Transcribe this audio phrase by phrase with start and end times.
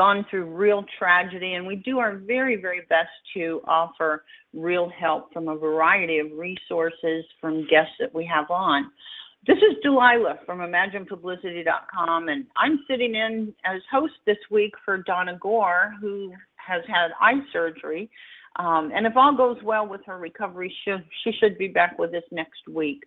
[0.00, 5.30] gone through real tragedy, and we do our very, very best to offer real help
[5.30, 8.90] from a variety of resources from guests that we have on.
[9.46, 15.36] This is Delilah from ImaginePublicity.com, and I'm sitting in as host this week for Donna
[15.38, 18.10] Gore, who has had eye surgery.
[18.56, 20.94] Um, and if all goes well with her recovery, she,
[21.24, 23.04] she should be back with us next week.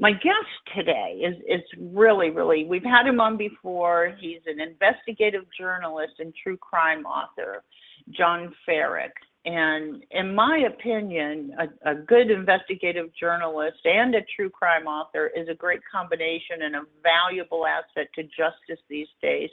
[0.00, 4.16] My guest today is, is really, really, we've had him on before.
[4.18, 7.62] He's an investigative journalist and true crime author,
[8.08, 9.10] John Ferak.
[9.44, 15.48] And in my opinion, a, a, good investigative journalist and a true crime author is
[15.50, 19.50] a great combination and a valuable asset to justice these days.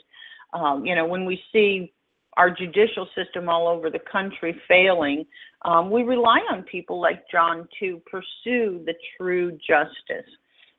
[0.54, 1.92] Um, you know, when we see
[2.38, 5.26] our judicial system all over the country failing,
[5.62, 10.30] um, we rely on people like John to pursue the true justice.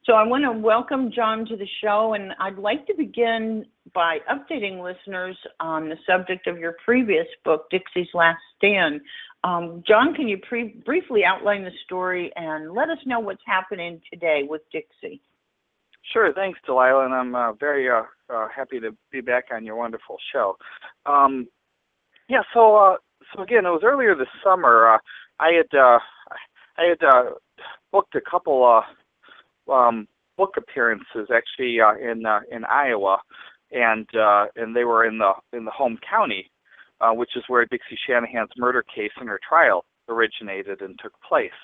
[0.10, 4.18] So I want to welcome John to the show, and I'd like to begin by
[4.28, 9.02] updating listeners on the subject of your previous book, Dixie's Last Stand.
[9.44, 14.02] Um, John, can you pre- briefly outline the story and let us know what's happening
[14.12, 15.22] today with Dixie?
[16.12, 18.02] Sure, thanks, Delilah, and I'm uh, very uh,
[18.34, 20.58] uh, happy to be back on your wonderful show.
[21.06, 21.48] Um,
[22.28, 22.96] yeah, so uh,
[23.36, 24.92] so again, it was earlier this summer.
[24.92, 24.98] Uh,
[25.40, 26.00] I had uh,
[26.80, 26.98] I had
[27.92, 28.66] booked a couple
[29.72, 30.08] um,
[30.40, 33.18] book appearances actually uh, in uh, in Iowa,
[33.72, 36.50] and uh, and they were in the in the home county,
[37.02, 41.60] uh, which is where Dixie Shanahan's murder case and her trial originated and took place.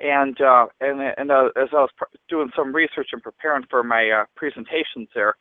[0.00, 3.82] And uh, and and uh, as I was pr- doing some research and preparing for
[3.82, 5.34] my uh, presentations there,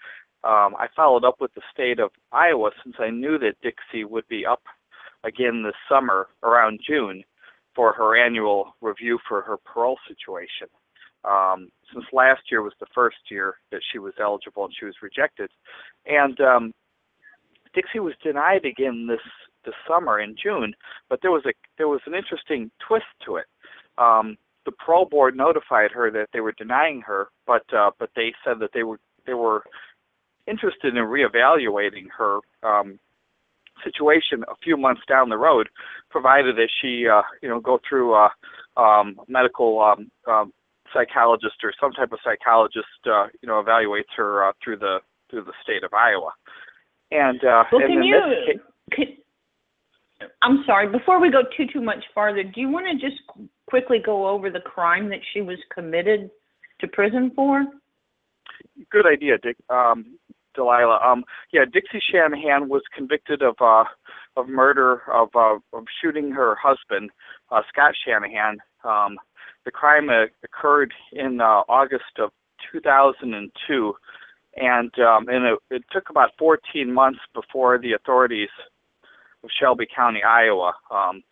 [0.44, 4.28] um, I followed up with the state of Iowa since I knew that Dixie would
[4.30, 4.62] be up
[5.26, 7.24] again this summer around June
[7.76, 10.68] for her annual review for her parole situation
[11.26, 14.96] um, since last year was the first year that she was eligible and she was
[15.02, 15.50] rejected.
[16.06, 16.74] And um,
[17.74, 19.22] Dixie was denied again this
[19.66, 20.74] this summer in June,
[21.10, 23.46] but there was a there was an interesting twist to it.
[23.98, 28.34] Um, the parole board notified her that they were denying her, but uh, but they
[28.44, 29.64] said that they were they were
[30.48, 33.00] interested in reevaluating her um,
[33.84, 35.70] situation a few months down the road,
[36.10, 38.30] provided that she uh, you know go through uh,
[38.78, 40.54] um, medical um, um,
[40.94, 45.00] psychologist or some type of psychologist, uh, you know, evaluates her uh, through the
[45.30, 46.32] through the state of Iowa.
[47.12, 48.20] And uh, well, and can you?
[48.92, 49.18] Case,
[50.42, 50.90] I'm sorry.
[50.90, 53.22] Before we go too too much farther, do you want to just
[53.68, 56.30] quickly go over the crime that she was committed
[56.80, 57.66] to prison for?
[58.92, 59.58] Good idea, Dick.
[59.70, 60.18] Um,
[60.56, 61.00] Delilah.
[61.04, 63.86] Um, yeah, Dixie Shanahan was convicted of uh,
[64.36, 67.12] of murder of uh, of shooting her husband,
[67.52, 69.18] uh, Scott Shanahan, um,
[69.66, 70.10] the crime
[70.44, 72.32] occurred in uh, August of
[72.72, 73.94] 2002,
[74.56, 78.50] and um, and it, it took about 14 months before the authorities
[79.44, 81.24] of Shelby County, Iowa, um,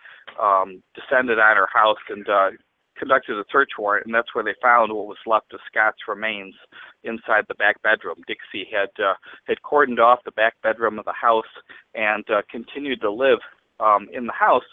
[0.42, 2.50] um, descended on her house and uh,
[2.98, 6.56] conducted a search warrant, and that's where they found what was left of Scott's remains
[7.04, 8.18] inside the back bedroom.
[8.28, 9.14] Dixie had uh,
[9.46, 11.52] had cordoned off the back bedroom of the house
[11.96, 13.40] and uh, continued to live
[13.80, 14.70] um, in the house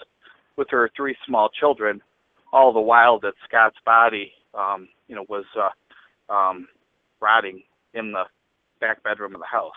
[0.56, 2.00] with her three small children
[2.53, 6.69] all the while that Scott's body, um, you know, was uh, um,
[7.20, 7.62] rotting
[7.94, 8.25] in the
[8.81, 9.72] back bedroom of the house.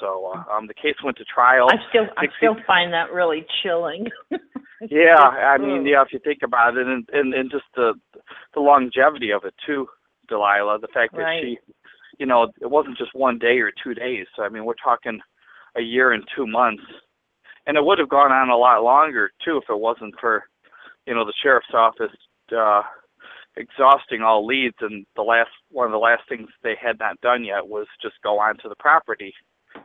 [0.00, 1.68] So uh, um, the case went to trial.
[1.70, 4.08] I still, I still find that really chilling.
[4.90, 7.94] yeah, I mean, yeah, if you think about it, and and, and just the
[8.54, 9.86] the longevity of it too,
[10.28, 10.80] Delilah.
[10.80, 11.42] The fact that right.
[11.42, 11.58] she,
[12.18, 14.26] you know, it wasn't just one day or two days.
[14.38, 15.20] I mean, we're talking
[15.76, 16.82] a year and two months,
[17.66, 20.44] and it would have gone on a lot longer too if it wasn't for
[21.06, 22.12] you know the sheriff's office
[22.56, 22.82] uh,
[23.56, 27.44] exhausting all leads, and the last one of the last things they had not done
[27.44, 29.34] yet was just go onto the property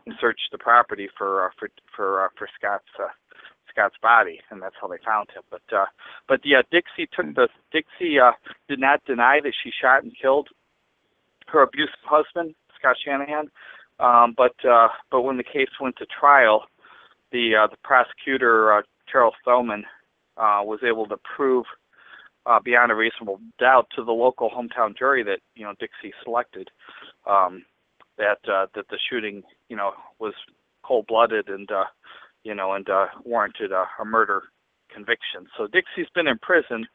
[0.06, 3.08] and search the property for uh, for for uh, for Scott's uh,
[3.70, 5.44] Scott's body, and that's how they found him.
[5.50, 5.86] But uh,
[6.28, 8.32] but yeah, Dixie took the Dixie uh,
[8.68, 10.50] did not deny that she shot and killed
[11.48, 13.50] her abusive husband, Scott Shanahan.
[14.00, 16.66] Um, but uh, but when the case went to trial,
[17.32, 18.82] the uh, the prosecutor uh,
[19.12, 19.84] Charles Thoman
[20.38, 21.66] uh, was able to prove
[22.46, 26.70] uh, beyond a reasonable doubt to the local hometown jury that you know Dixie selected
[27.30, 27.64] um,
[28.18, 30.34] that uh, that the shooting you know was
[30.84, 31.86] cold-blooded and uh,
[32.44, 34.44] you know and uh, warranted a, a murder
[34.94, 35.48] conviction.
[35.58, 36.88] So Dixie's been in prison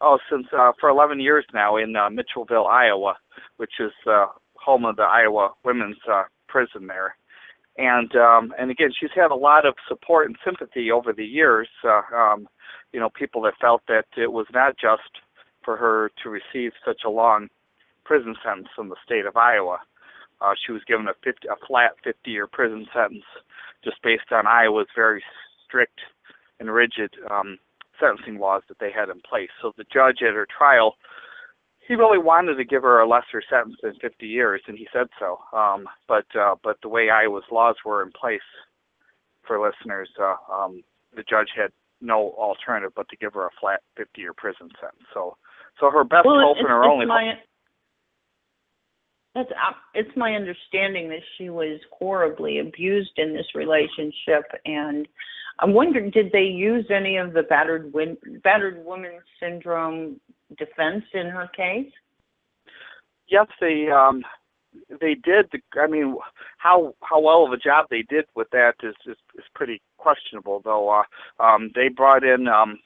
[0.00, 3.14] oh since uh, for 11 years now in uh, Mitchellville, Iowa,
[3.56, 4.26] which is uh,
[4.56, 7.16] home of the Iowa Women's uh, Prison there
[7.82, 11.68] and um, and again, she's had a lot of support and sympathy over the years.
[11.84, 12.48] Uh, um,
[12.92, 15.18] you know, people that felt that it was not just
[15.64, 17.48] for her to receive such a long
[18.04, 19.78] prison sentence in the state of Iowa.
[20.40, 23.24] Uh, she was given a 50, a flat 50-year prison sentence,
[23.82, 25.22] just based on Iowa's very
[25.66, 26.00] strict
[26.60, 27.58] and rigid um,
[27.98, 29.50] sentencing laws that they had in place.
[29.60, 30.94] So the judge at her trial,
[31.86, 35.08] he really wanted to give her a lesser sentence than 50 years, and he said
[35.18, 35.38] so.
[35.56, 38.40] Um, but uh, but the way Iowa's laws were in place
[39.46, 40.82] for listeners, uh, um,
[41.14, 45.06] the judge had no alternative but to give her a flat 50-year prison sentence.
[45.14, 45.36] So
[45.80, 47.32] so her best well, hope and her only my,
[49.34, 55.08] that's uh, it's my understanding that she was horribly abused in this relationship, and
[55.62, 60.20] I'm wondering, did they use any of the battered win, battered woman syndrome
[60.58, 61.90] defense in her case?
[63.28, 64.24] Yes, they um,
[65.00, 65.52] they did.
[65.80, 66.16] I mean,
[66.58, 70.60] how how well of a job they did with that is is, is pretty questionable,
[70.64, 70.90] though.
[70.90, 72.48] Uh, um, they brought in.
[72.48, 72.80] Um,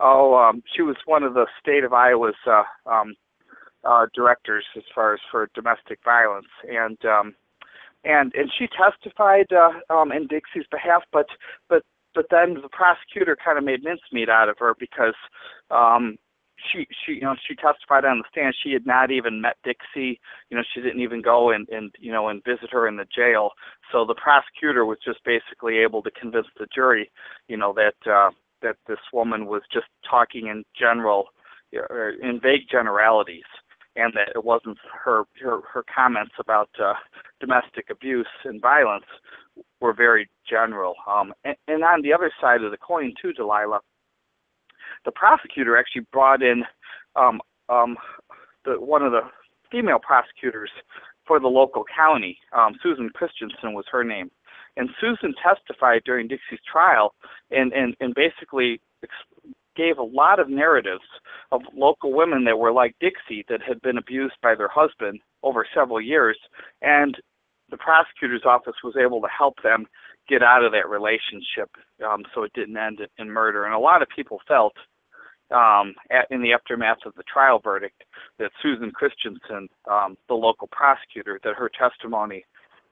[0.00, 3.14] oh, um, she was one of the state of Iowa's uh, um,
[3.84, 7.34] uh, directors as far as for domestic violence, and um,
[8.06, 11.26] and and she testified uh, um, in Dixie's behalf, but
[11.68, 11.82] but
[12.14, 15.14] but then the prosecutor kind of made mincemeat out of her because
[15.70, 16.16] um,
[16.72, 18.54] she she you know she testified on the stand.
[18.62, 20.20] She had not even met Dixie.
[20.50, 23.06] You know she didn't even go and and you know and visit her in the
[23.14, 23.50] jail.
[23.92, 27.10] So the prosecutor was just basically able to convince the jury
[27.48, 28.30] you know that uh
[28.62, 31.26] that this woman was just talking in general
[31.90, 33.44] or in vague generalities
[33.96, 36.94] and that it wasn't her her, her comments about uh,
[37.40, 39.06] domestic abuse and violence
[39.80, 40.94] were very general.
[41.08, 43.80] Um, and, and on the other side of the coin, too, Delilah,
[45.04, 46.64] the prosecutor actually brought in
[47.14, 47.96] um, um,
[48.64, 49.22] the one of the
[49.70, 50.70] female prosecutors
[51.26, 52.38] for the local county.
[52.52, 54.30] Um, Susan Christensen was her name,
[54.76, 57.14] and Susan testified during Dixie's trial,
[57.50, 58.80] and and and basically
[59.76, 61.04] gave a lot of narratives
[61.52, 65.66] of local women that were like Dixie that had been abused by their husband over
[65.74, 66.38] several years,
[66.82, 67.16] and
[67.70, 69.86] the prosecutor's office was able to help them
[70.28, 71.70] get out of that relationship
[72.04, 73.64] um, so it didn't end in murder.
[73.64, 74.74] And a lot of people felt
[75.50, 78.02] um, at, in the aftermath of the trial verdict
[78.38, 82.44] that Susan Christensen, um, the local prosecutor, that her testimony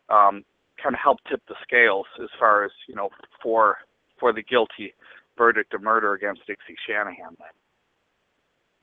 [0.09, 0.45] um,
[0.81, 3.09] kind of helped tip the scales as far as you know
[3.43, 3.79] for
[4.19, 4.95] for the guilty
[5.37, 7.37] verdict of murder against Dixie Shanahan.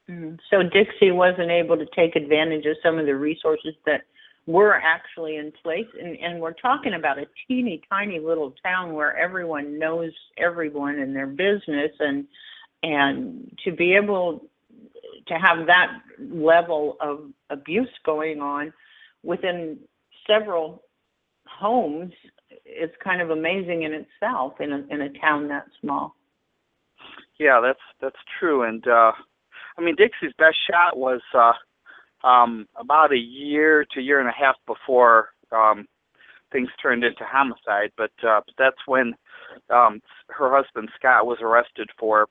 [0.10, 0.40] Mm.
[0.50, 4.02] So Dixie wasn't able to take advantage of some of the resources that
[4.48, 9.16] were actually in place, and, and we're talking about a teeny tiny little town where
[9.16, 12.26] everyone knows everyone in their business, and
[12.84, 14.44] and to be able
[15.28, 18.74] to have that level of abuse going on
[19.24, 19.78] within
[20.26, 20.82] several
[21.48, 22.12] homes
[22.66, 26.16] is kind of amazing in itself in a in a town that small.
[27.42, 28.62] Yeah, that's that's true.
[28.62, 29.14] And uh,
[29.76, 31.54] I mean, Dixie's best shot was uh,
[32.28, 35.88] um, about a year to year and a half before um,
[36.52, 37.94] things turned into homicide.
[37.98, 39.16] But uh, that's when
[39.72, 42.28] um, her husband Scott was arrested for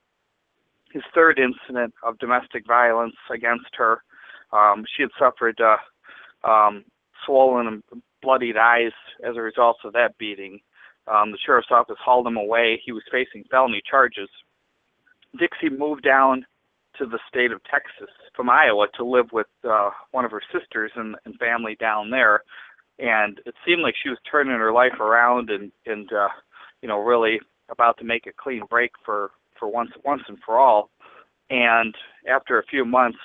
[0.92, 4.04] his third incident of domestic violence against her.
[4.52, 6.84] Um, she had suffered uh, um,
[7.26, 8.92] swollen and bloodied eyes
[9.28, 10.60] as a result of that beating.
[11.08, 12.80] Um, the sheriff's office hauled him away.
[12.84, 14.28] He was facing felony charges
[15.38, 16.44] Dixie moved down
[16.98, 20.90] to the state of Texas from Iowa to live with uh, one of her sisters
[20.96, 22.42] and, and family down there,
[22.98, 26.28] and it seemed like she was turning her life around and and uh,
[26.82, 30.58] you know really about to make a clean break for for once once and for
[30.58, 30.90] all.
[31.48, 31.94] And
[32.28, 33.18] after a few months,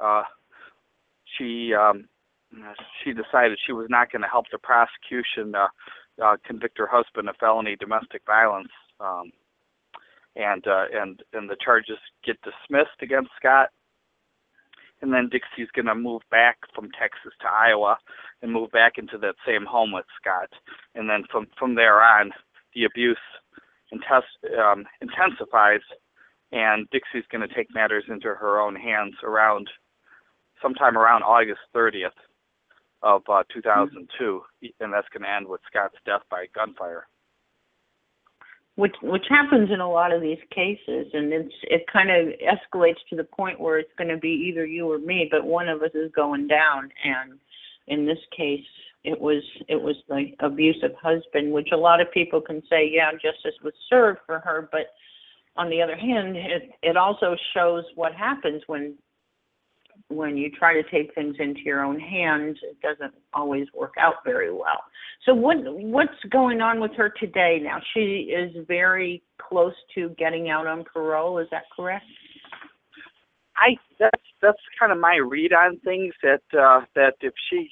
[0.00, 0.22] uh,
[1.36, 2.08] she um,
[3.02, 5.68] she decided she was not going to help the prosecution uh,
[6.22, 8.70] uh, convict her husband of felony domestic violence.
[9.00, 9.32] Um,
[10.36, 13.70] and uh, and and the charges get dismissed against Scott.
[15.00, 17.98] And then Dixie's going to move back from Texas to Iowa
[18.42, 20.50] and move back into that same home with Scott.
[20.94, 22.32] And then from from there on,
[22.74, 23.18] the abuse
[23.92, 25.80] intens- um, intensifies,
[26.52, 29.68] and Dixie's going to take matters into her own hands around
[30.60, 32.10] sometime around August 30th
[33.02, 34.42] of uh, 2002,
[34.80, 37.06] and that's going to end with Scott's death by gunfire
[38.78, 43.02] which which happens in a lot of these cases and it's it kind of escalates
[43.10, 45.82] to the point where it's going to be either you or me but one of
[45.82, 46.88] us is going down.
[47.04, 47.40] And
[47.88, 48.64] in this case
[49.02, 53.10] it was it was the abusive husband which a lot of people can say yeah
[53.12, 54.92] justice was served for her but
[55.56, 58.94] on the other hand it it also shows what happens when
[60.08, 64.14] when you try to take things into your own hands, it doesn't always work out
[64.24, 64.82] very well.
[65.26, 67.78] So what what's going on with her today now?
[67.94, 72.06] She is very close to getting out on parole, is that correct?
[73.56, 77.68] I that's that's kind of my read on things that uh, that if she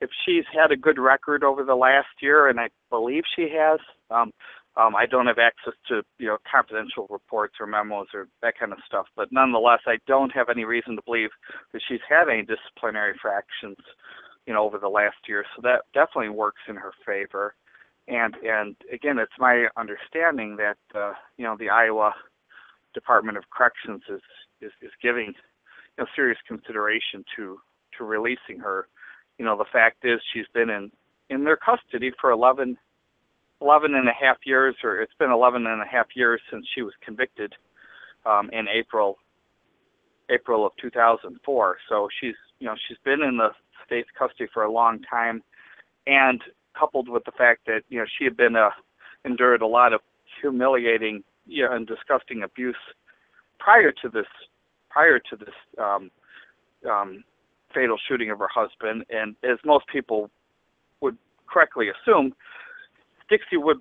[0.00, 3.78] if she's had a good record over the last year, and I believe she has.
[4.10, 4.32] Um,
[4.80, 8.72] um, I don't have access to you know confidential reports or memos or that kind
[8.72, 11.30] of stuff, but nonetheless, I don't have any reason to believe
[11.72, 13.76] that she's had any disciplinary fractions,
[14.46, 15.44] you know, over the last year.
[15.54, 17.54] So that definitely works in her favor.
[18.08, 22.14] And and again, it's my understanding that uh, you know the Iowa
[22.94, 24.22] Department of Corrections is
[24.60, 27.58] is, is giving you know serious consideration to
[27.98, 28.88] to releasing her.
[29.38, 30.90] You know, the fact is she's been in
[31.28, 32.76] in their custody for 11
[33.60, 36.82] 11 and a half years, or it's been 11 and a half years since she
[36.82, 37.54] was convicted
[38.26, 39.16] um, in April
[40.30, 41.76] April of 2004.
[41.88, 43.50] So she's you know she's been in the
[43.84, 45.42] state's custody for a long time,
[46.06, 46.40] and
[46.78, 48.70] coupled with the fact that you know she had been uh,
[49.24, 50.00] endured a lot of
[50.40, 52.76] humiliating you know, and disgusting abuse
[53.58, 54.26] prior to this
[54.88, 56.10] prior to this um,
[56.88, 57.24] um,
[57.74, 60.30] fatal shooting of her husband, and as most people
[61.00, 62.32] would correctly assume,
[63.30, 63.78] Dixie would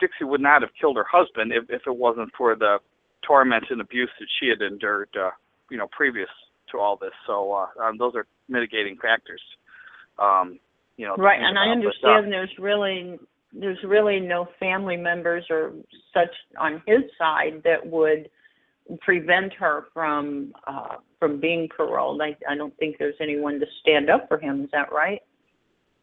[0.00, 2.78] Dixie would not have killed her husband if, if it wasn't for the
[3.26, 5.30] torment and abuse that she had endured, uh,
[5.70, 6.28] you know, previous
[6.70, 7.12] to all this.
[7.26, 9.42] So uh, um, those are mitigating factors.
[10.18, 10.58] Um,
[10.96, 13.18] you know, right, and I understand but, uh, there's really
[13.52, 15.72] there's really no family members or
[16.14, 18.30] such on his side that would
[19.00, 22.20] prevent her from uh, from being paroled.
[22.20, 24.64] I I don't think there's anyone to stand up for him.
[24.64, 25.20] Is that right?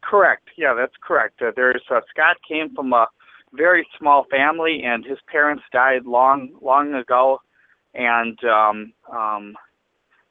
[0.02, 0.48] Correct.
[0.56, 1.42] Yeah, that's correct.
[1.42, 3.06] Uh, there's uh, Scott came from a
[3.52, 7.40] very small family, and his parents died long long ago,
[7.94, 9.54] and um, um,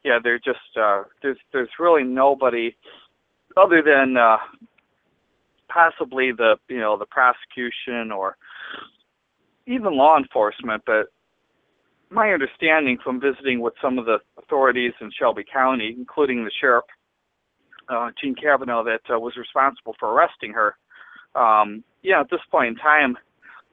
[0.03, 2.75] yeah, they're just uh, there's there's really nobody
[3.57, 4.37] other than uh,
[5.67, 8.37] possibly the you know the prosecution or
[9.67, 11.07] even law enforcement, but
[12.09, 16.85] my understanding from visiting with some of the authorities in Shelby County, including the sheriff,
[17.89, 20.75] uh, Gene Kavanaugh, that uh, was responsible for arresting her,
[21.35, 23.17] um, yeah, at this point in time,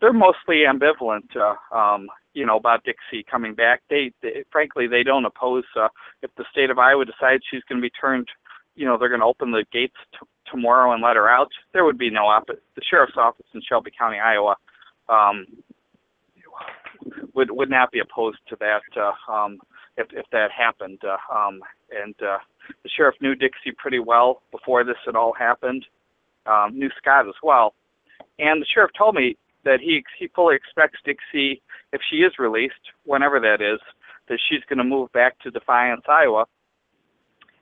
[0.00, 3.82] they're mostly ambivalent, uh, um, you know, about Dixie coming back.
[3.88, 5.88] They, they frankly, they don't oppose uh,
[6.23, 8.28] if the state of Iowa decides she's going to be turned,
[8.75, 11.50] you know, they're going to open the gates t- tomorrow and let her out.
[11.73, 12.46] There would be no op.
[12.46, 14.56] The sheriff's office in Shelby County, Iowa,
[15.08, 15.46] um,
[17.35, 19.58] would would not be opposed to that uh, um,
[19.96, 21.00] if if that happened.
[21.04, 21.60] Uh, um,
[21.90, 22.38] and uh,
[22.82, 25.84] the sheriff knew Dixie pretty well before this had all happened.
[26.46, 27.74] Um, knew Scott as well,
[28.38, 31.60] and the sheriff told me that he he fully expects Dixie,
[31.92, 32.74] if she is released,
[33.04, 33.80] whenever that is,
[34.28, 36.46] that she's going to move back to Defiance, Iowa,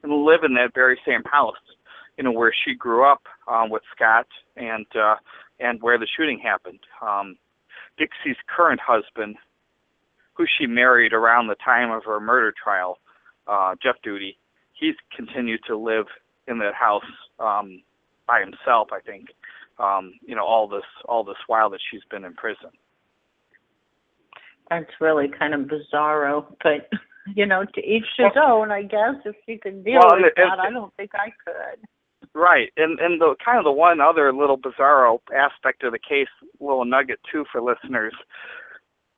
[0.02, 1.56] and live in that very same house,
[2.18, 4.26] you know, where she grew up um, with Scott
[4.56, 5.16] and uh,
[5.60, 6.80] and where the shooting happened.
[7.00, 7.36] Um,
[7.98, 9.36] Dixie's current husband,
[10.34, 12.98] who she married around the time of her murder trial,
[13.46, 14.36] uh, Jeff Duty,
[14.72, 16.06] he's continued to live
[16.48, 17.02] in that house
[17.38, 17.82] um,
[18.26, 18.88] by himself.
[18.92, 19.28] I think,
[19.78, 22.70] um, you know, all this all this while that she's been in prison.
[24.70, 26.88] That's really kind of bizarro, but
[27.34, 28.70] you know, to each his own.
[28.70, 31.86] I guess if she could deal Well, with and- that, I don't think I could.
[32.36, 36.26] Right, and and the kind of the one other little bizarro aspect of the case,
[36.58, 38.14] little nugget too for listeners.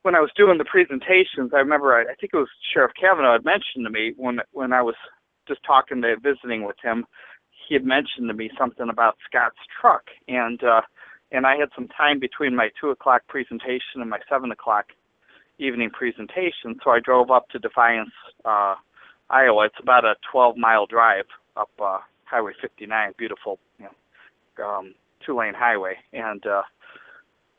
[0.07, 3.33] When I was doing the presentations, I remember I, I think it was Sheriff Kavanaugh
[3.33, 4.95] had mentioned to me when when I was
[5.49, 7.05] just talking to visiting with him,
[7.67, 10.79] he had mentioned to me something about Scott's truck, and uh,
[11.33, 14.85] and I had some time between my two o'clock presentation and my seven o'clock
[15.59, 18.75] evening presentation, so I drove up to Defiance, uh,
[19.29, 19.65] Iowa.
[19.65, 21.25] It's about a 12 mile drive
[21.57, 23.87] up uh, Highway 59, beautiful, you
[24.57, 24.93] know, um,
[25.25, 26.61] two lane highway, and uh,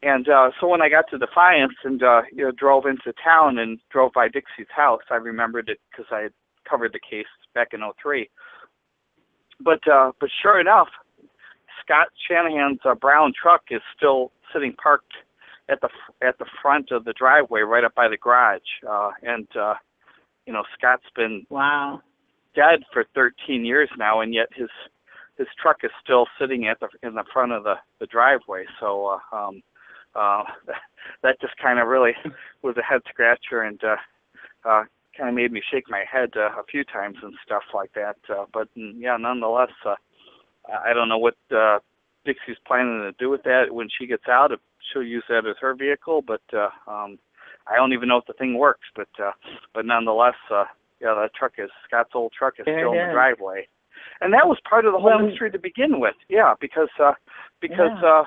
[0.03, 3.59] and uh, so when I got to Defiance and uh, you know drove into town
[3.59, 6.33] and drove by Dixie's house, I remembered it because I had
[6.69, 8.29] covered the case back in '03.
[9.61, 10.89] But uh, but sure enough,
[11.83, 15.13] Scott Shanahan's uh, brown truck is still sitting parked
[15.69, 15.89] at the
[16.23, 18.61] at the front of the driveway, right up by the garage.
[18.89, 19.75] Uh, and uh,
[20.47, 22.03] you know, Scott's been Wow.
[22.55, 24.69] dead for 13 years now, and yet his
[25.37, 28.65] his truck is still sitting at the in the front of the the driveway.
[28.81, 29.63] So uh, um,
[30.19, 30.45] uh,
[31.23, 32.13] that just kind of really
[32.63, 33.97] was a head scratcher, and uh,
[34.69, 34.83] uh,
[35.17, 38.17] kind of made me shake my head uh, a few times and stuff like that.
[38.29, 39.95] Uh, but mm, yeah, nonetheless, uh,
[40.69, 41.79] I I don't know what uh,
[42.25, 44.53] Dixie's planning to do with that when she gets out.
[44.53, 44.61] If
[44.93, 47.19] she'll use that as her vehicle, but uh, um,
[47.67, 48.87] I don't even know if the thing works.
[48.95, 49.33] But uh,
[49.75, 50.65] but nonetheless, uh,
[51.01, 53.67] yeah, that truck is Scott's old truck is There still in the driveway,
[54.21, 56.17] and that was part of the whole Well- mystery to begin with.
[56.29, 57.13] Yeah, because uh,
[57.61, 58.09] because Yeah.
[58.21, 58.25] uh,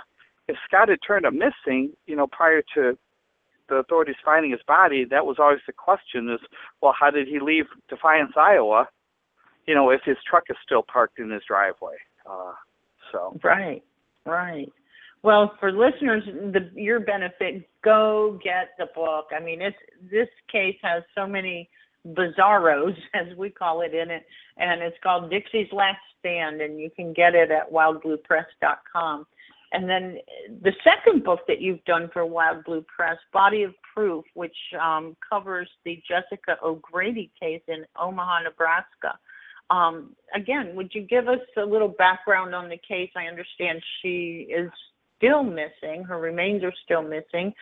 [0.51, 2.97] if Scott had turned up missing, you know, prior to
[3.69, 6.39] the authorities finding his body, that was always the question: is
[6.81, 8.87] well, how did he leave Defiance, Iowa?
[9.65, 11.95] You know, if his truck is still parked in his driveway.
[12.29, 12.53] Uh,
[13.11, 13.81] so right,
[14.25, 14.71] right.
[15.23, 19.27] Well, for listeners, the your benefit, go get the book.
[19.35, 19.77] I mean, it's
[20.11, 21.69] this case has so many
[22.05, 24.25] bizarros, as we call it, in it,
[24.57, 29.25] and it's called Dixie's Last Stand, and you can get it at wildbluepress.com.
[29.73, 30.17] And then
[30.63, 35.15] the second book that you've done for Wild Blue Press, Body of Proof, which um,
[35.27, 39.17] covers the Jessica O'Grady case in Omaha, Nebraska.
[39.69, 43.09] Um, again, would you give us a little background on the case?
[43.15, 44.69] I understand she is
[45.17, 47.53] still missing; her remains are still missing.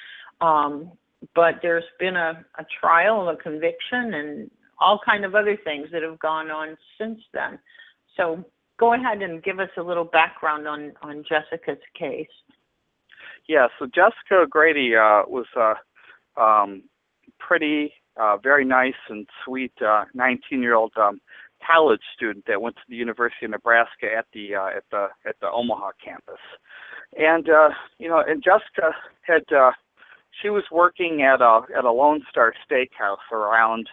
[0.42, 0.92] Um,
[1.36, 6.02] but there's been a, a trial, a conviction, and all kind of other things that
[6.02, 7.60] have gone on since then.
[8.18, 8.44] So
[8.80, 12.28] go ahead and give us a little background on on Jessica's case.
[13.48, 15.74] Yeah, so Jessica Grady uh, was a
[16.40, 16.84] um,
[17.40, 21.22] pretty, uh, very nice and sweet 19-year-old uh, um,
[21.66, 25.36] college student that went to the University of Nebraska at the uh, at the at
[25.42, 26.40] the Omaha campus,
[27.18, 29.72] and uh, you know, and Jessica had uh,
[30.42, 33.90] she was working at a at a Lone Star Steakhouse around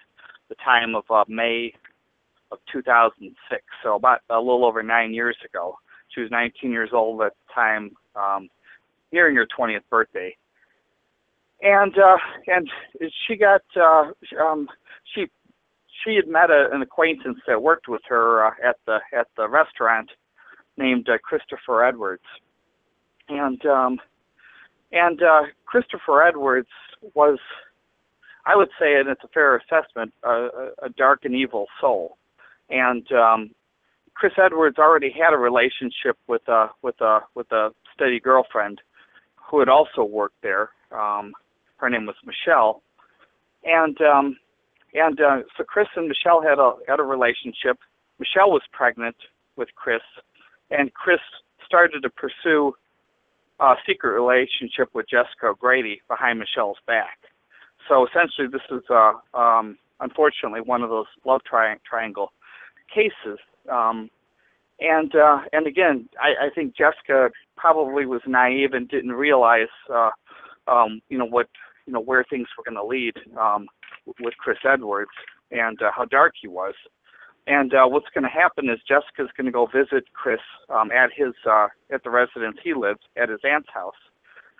[0.49, 1.73] the time of uh, May
[2.53, 5.79] of 2006, so about a little over nine years ago.
[6.09, 8.49] She was 19 years old at the time, um,
[9.13, 10.37] nearing her 20th birthday,
[11.63, 12.69] and uh, and
[13.27, 14.69] she got uh, um,
[15.15, 15.27] she
[16.05, 19.49] she had met a, an acquaintance that worked with her uh, at the at the
[19.49, 20.11] restaurant
[20.77, 22.23] named uh, Christopher Edwards,
[23.29, 23.99] and um,
[24.93, 26.69] and uh, Christopher Edwards
[27.15, 27.39] was,
[28.45, 32.17] I would say, and it's a fair assessment, a, a dark and evil soul.
[32.71, 33.51] And um,
[34.15, 38.81] Chris Edwards already had a relationship with a with a with a steady girlfriend
[39.37, 40.71] who had also worked there.
[40.91, 41.33] Um,
[41.77, 42.83] her name was Michelle,
[43.65, 44.37] and um,
[44.95, 47.79] and uh, so Chris and Michelle had a had a relationship.
[48.19, 49.17] Michelle was pregnant
[49.57, 50.03] with Chris,
[50.71, 51.21] and Chris
[51.67, 52.73] started to pursue
[53.61, 57.19] a secret relationship with Jessica O'Grady behind Michelle's back.
[57.89, 62.33] So essentially, this is uh, um, unfortunately one of those love tri- triangle
[62.93, 63.39] cases.
[63.71, 64.11] Um,
[64.81, 70.11] and uh, and again, I, I think Jessica probably was naive and didn't realize, uh,
[70.69, 71.49] um, you know, what
[71.87, 73.69] you know where things were going to lead um,
[74.21, 75.11] with Chris Edwards
[75.51, 76.75] and uh, how dark he was.
[77.47, 81.11] And uh, what's going to happen is Jessica's going to go visit Chris um, at
[81.17, 83.95] his uh, at the residence he lives at his aunt's house.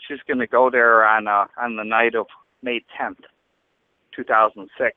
[0.07, 2.27] She's going to go there on uh, on the night of
[2.63, 3.25] May 10th,
[4.15, 4.97] 2006.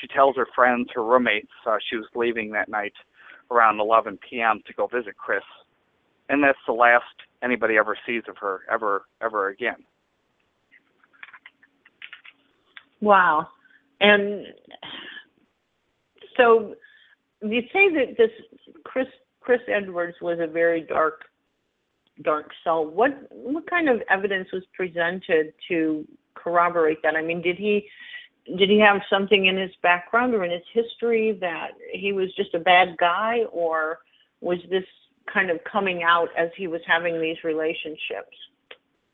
[0.00, 2.94] She tells her friends, her roommates, uh, she was leaving that night
[3.50, 4.62] around 11 p.m.
[4.66, 5.42] to go visit Chris,
[6.28, 7.04] and that's the last
[7.42, 9.84] anybody ever sees of her ever ever again.
[13.00, 13.48] Wow,
[14.00, 14.46] and
[16.36, 16.74] so
[17.42, 18.30] you say that this
[18.84, 19.06] Chris
[19.40, 21.22] Chris Edwards was a very dark
[22.22, 22.86] dark soul.
[22.86, 27.16] What what kind of evidence was presented to corroborate that?
[27.16, 27.86] I mean, did he
[28.46, 32.54] did he have something in his background or in his history that he was just
[32.54, 33.98] a bad guy, or
[34.40, 34.84] was this
[35.32, 38.36] kind of coming out as he was having these relationships?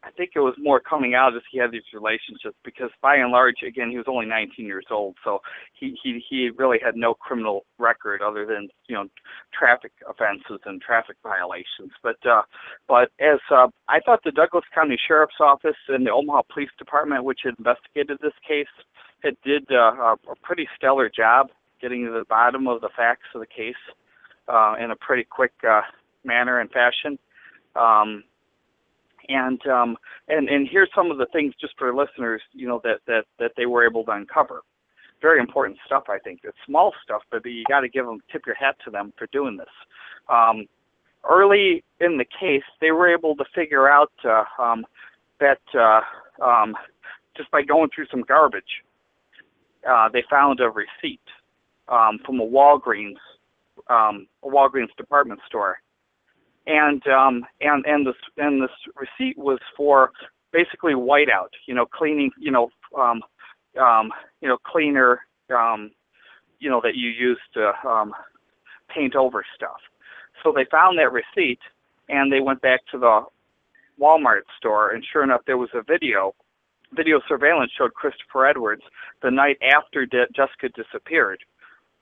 [0.06, 3.32] I think it was more coming out as he had these relationships because by and
[3.32, 5.40] large, again, he was only 19 years old, so
[5.74, 9.08] he he he really had no criminal record other than you know
[9.52, 11.90] traffic offenses and traffic violations.
[12.04, 12.42] But uh,
[12.86, 17.24] but as uh, I thought, the Douglas County Sheriff's Office and the Omaha Police Department,
[17.24, 18.70] which investigated this case,
[19.22, 21.48] had did uh, a pretty stellar job
[21.80, 23.74] getting to the bottom of the facts of the case
[24.48, 25.82] uh, in a pretty quick uh,
[26.24, 27.18] manner and fashion.
[27.74, 28.24] Um,
[29.28, 29.96] and um,
[30.28, 33.52] and and here's some of the things just for listeners, you know, that that that
[33.56, 34.62] they were able to uncover.
[35.20, 36.40] Very important stuff, I think.
[36.44, 39.26] It's small stuff, but you got to give them tip your hat to them for
[39.32, 39.66] doing this.
[40.28, 40.66] Um,
[41.28, 44.84] early in the case, they were able to figure out uh, um,
[45.40, 46.00] that uh,
[46.44, 46.74] um,
[47.36, 48.82] just by going through some garbage,
[49.88, 51.20] uh, they found a receipt
[51.88, 53.16] um, from a Walgreens,
[53.88, 55.78] um, a Walgreens department store
[56.66, 60.10] and um, and and this and this receipt was for
[60.52, 63.22] basically whiteout, you know, cleaning, you know, um,
[63.80, 65.20] um, you know, cleaner,
[65.54, 65.90] um,
[66.60, 68.12] you know, that you use to um,
[68.88, 69.78] paint over stuff.
[70.42, 71.58] So they found that receipt,
[72.08, 73.22] and they went back to the
[74.00, 76.34] Walmart store, and sure enough, there was a video.
[76.92, 78.82] Video surveillance showed Christopher Edwards
[79.22, 81.40] the night after De- Jessica disappeared.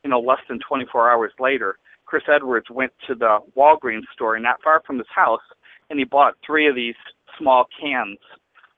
[0.03, 4.63] You know, less than 24 hours later, Chris Edwards went to the Walgreens store not
[4.63, 5.41] far from his house,
[5.89, 6.95] and he bought three of these
[7.39, 8.19] small cans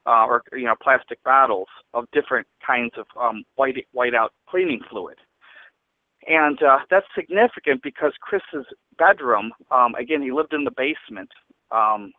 [0.06, 4.80] uh, or you know plastic bottles of different kinds of um, white white out cleaning
[4.88, 5.18] fluid.
[6.28, 8.66] And uh, that's significant because Chris's
[8.98, 11.30] bedroom, um, again, he lived in the basement,
[11.70, 12.12] um,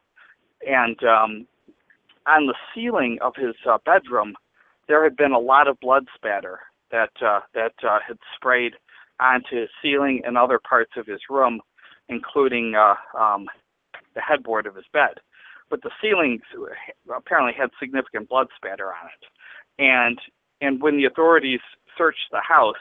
[0.66, 1.48] and um,
[2.28, 4.34] on the ceiling of his uh, bedroom,
[4.88, 6.60] there had been a lot of blood spatter
[6.92, 8.74] that uh, that uh, had sprayed
[9.20, 11.60] onto his ceiling and other parts of his room,
[12.10, 13.48] including uh, um,
[14.14, 15.16] the headboard of his bed.
[15.70, 16.40] But the ceiling
[17.14, 20.20] apparently had significant blood spatter on it, and
[20.62, 21.60] and when the authorities
[21.98, 22.76] searched the house,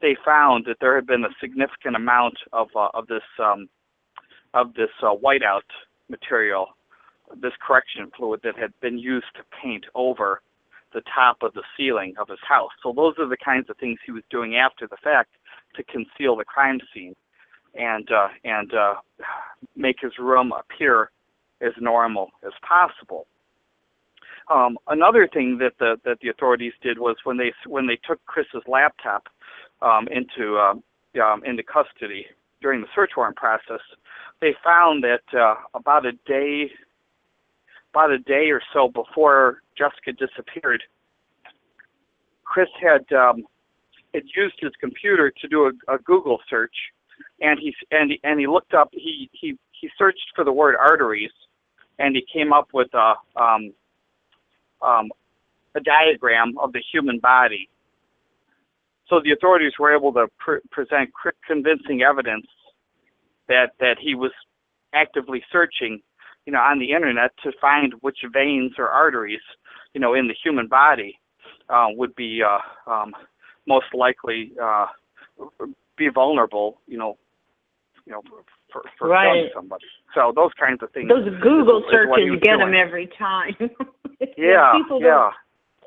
[0.00, 3.68] they found that there had been a significant amount of uh, of this um,
[4.54, 5.68] of this uh, whiteout
[6.08, 6.68] material,
[7.40, 10.40] this correction fluid that had been used to paint over
[10.92, 12.70] the top of the ceiling of his house.
[12.82, 15.30] So those are the kinds of things he was doing after the fact
[15.76, 17.14] to conceal the crime scene
[17.74, 18.94] and uh, and uh,
[19.76, 21.10] make his room appear
[21.60, 23.26] as normal as possible.
[24.52, 28.24] Um, another thing that the that the authorities did was when they when they took
[28.26, 29.24] Chris's laptop
[29.82, 30.74] um, into uh,
[31.20, 32.26] um, into custody
[32.60, 33.80] during the search warrant process,
[34.40, 36.70] they found that uh, about a day
[37.94, 40.82] about a day or so before Jessica disappeared,
[42.42, 43.44] Chris had um,
[44.12, 46.74] had used his computer to do a, a Google search,
[47.40, 51.30] and he and and he looked up he he he searched for the word arteries,
[51.98, 53.72] and he came up with a um,
[54.82, 55.10] um,
[55.76, 57.68] a diagram of the human body.
[59.08, 62.46] So the authorities were able to pr- present cr- convincing evidence
[63.48, 64.32] that that he was
[64.94, 66.00] actively searching,
[66.46, 69.40] you know, on the internet to find which veins or arteries,
[69.94, 71.18] you know, in the human body
[71.68, 73.12] uh, would be uh, um,
[73.66, 74.86] most likely uh,
[75.96, 77.16] be vulnerable, you know,
[78.06, 78.22] you know,
[78.70, 79.50] for, for right.
[79.54, 79.84] somebody.
[80.14, 81.08] So those kinds of things.
[81.08, 82.72] Those Google is, searches is get doing.
[82.72, 83.56] them every time.
[84.36, 85.30] yeah, people yeah.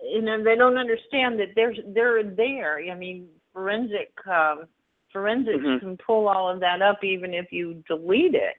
[0.02, 2.80] Don't, you know, they don't understand that they're they're there.
[2.80, 4.66] I mean, forensic um,
[5.14, 5.80] forensics Mhm.
[5.80, 8.56] can pull all of that up even if you delete it.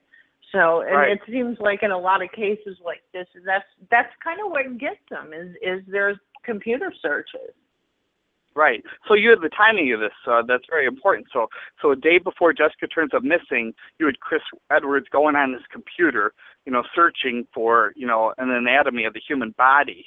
[0.52, 1.12] So, and Right.
[1.12, 4.78] it seems like in a lot of cases like this, that's that's kind of what
[4.78, 7.54] gets them is is there's computer searches.
[8.54, 8.82] Right.
[9.06, 10.10] So you had the timing of this.
[10.26, 11.28] Uh, that's very important.
[11.32, 11.48] So,
[11.80, 15.62] so a day before Jessica turns up missing, you had Chris Edwards going on his
[15.70, 16.32] computer,
[16.66, 20.06] you know, searching for, you know, an anatomy of the human body.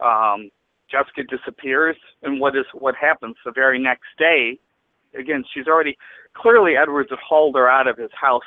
[0.00, 0.50] Um,
[0.90, 4.58] Jessica disappears, and what is what happens the very next day?
[5.16, 5.96] Again, she's already
[6.34, 8.42] clearly Edwards had hauled her out of his house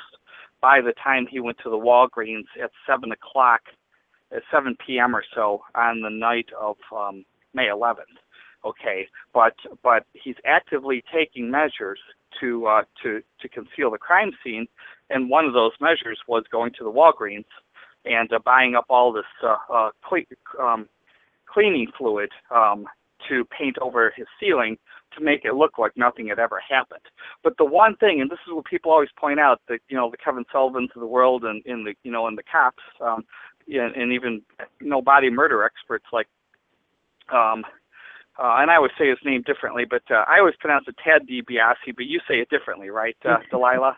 [0.60, 3.60] by the time he went to the Walgreens at seven o'clock,
[4.32, 5.14] at seven p.m.
[5.14, 8.18] or so on the night of um, May 11th
[8.64, 11.98] okay but but he's actively taking measures
[12.40, 14.66] to uh to to conceal the crime scene
[15.10, 17.44] and one of those measures was going to the Walgreens
[18.04, 20.22] and uh, buying up all this uh, uh cle-
[20.60, 20.88] um
[21.46, 22.84] cleaning fluid um
[23.28, 24.76] to paint over his ceiling
[25.16, 27.02] to make it look like nothing had ever happened.
[27.42, 30.10] But the one thing, and this is what people always point out, that you know
[30.10, 33.24] the Kevin Sullivans of the world, and in the you know and the cops, um,
[33.68, 34.42] and, and even
[34.80, 36.26] you know body murder experts like
[37.32, 37.64] um,
[38.38, 41.26] uh, and I always say his name differently, but uh, I always pronounce it Tad
[41.28, 43.96] DiBiase, but you say it differently, right, uh, Delilah?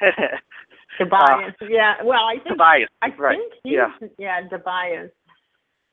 [0.98, 1.54] Tobias.
[1.68, 1.94] yeah.
[2.04, 3.38] Well, I think Tobias, I right?
[3.38, 4.08] think he's yeah.
[4.18, 5.10] yeah Tobias.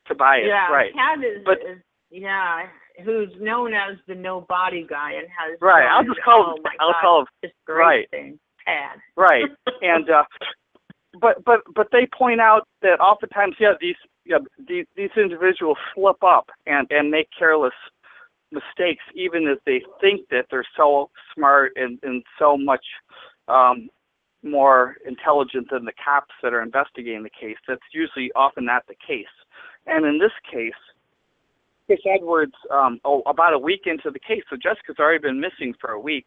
[0.08, 0.92] Tobias, yeah, right?
[0.94, 1.78] Tad is, But- is
[2.10, 2.64] yeah,
[3.04, 5.88] who's known as the no body guy and has Right.
[5.88, 6.64] I'll just call oh him.
[6.80, 7.52] I'll God, call him.
[7.68, 8.10] right.
[8.12, 9.00] thing, Tad.
[9.16, 9.46] Right.
[9.82, 10.24] And uh,
[11.20, 16.24] but but but they point out that oftentimes, yeah, these yeah these these individuals slip
[16.24, 17.74] up and and make careless
[18.52, 22.86] mistakes, even as they think that they're so smart and and so much
[23.48, 23.90] um,
[24.44, 27.58] more intelligent than the cops that are investigating the case.
[27.68, 29.26] That's usually often not the case.
[29.86, 30.72] And in this case,
[31.94, 35.76] Chris Edwards, um, oh, about a week into the case, so Jessica's already been missing
[35.80, 36.26] for a week,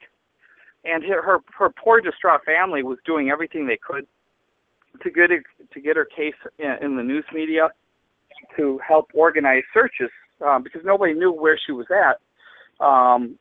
[0.85, 4.07] and her her, her poor, distraught family was doing everything they could
[5.03, 7.71] to get it, to get her case in, in the news media,
[8.57, 10.11] to help organize searches
[10.47, 12.85] um, because nobody knew where she was at.
[12.85, 13.37] Um,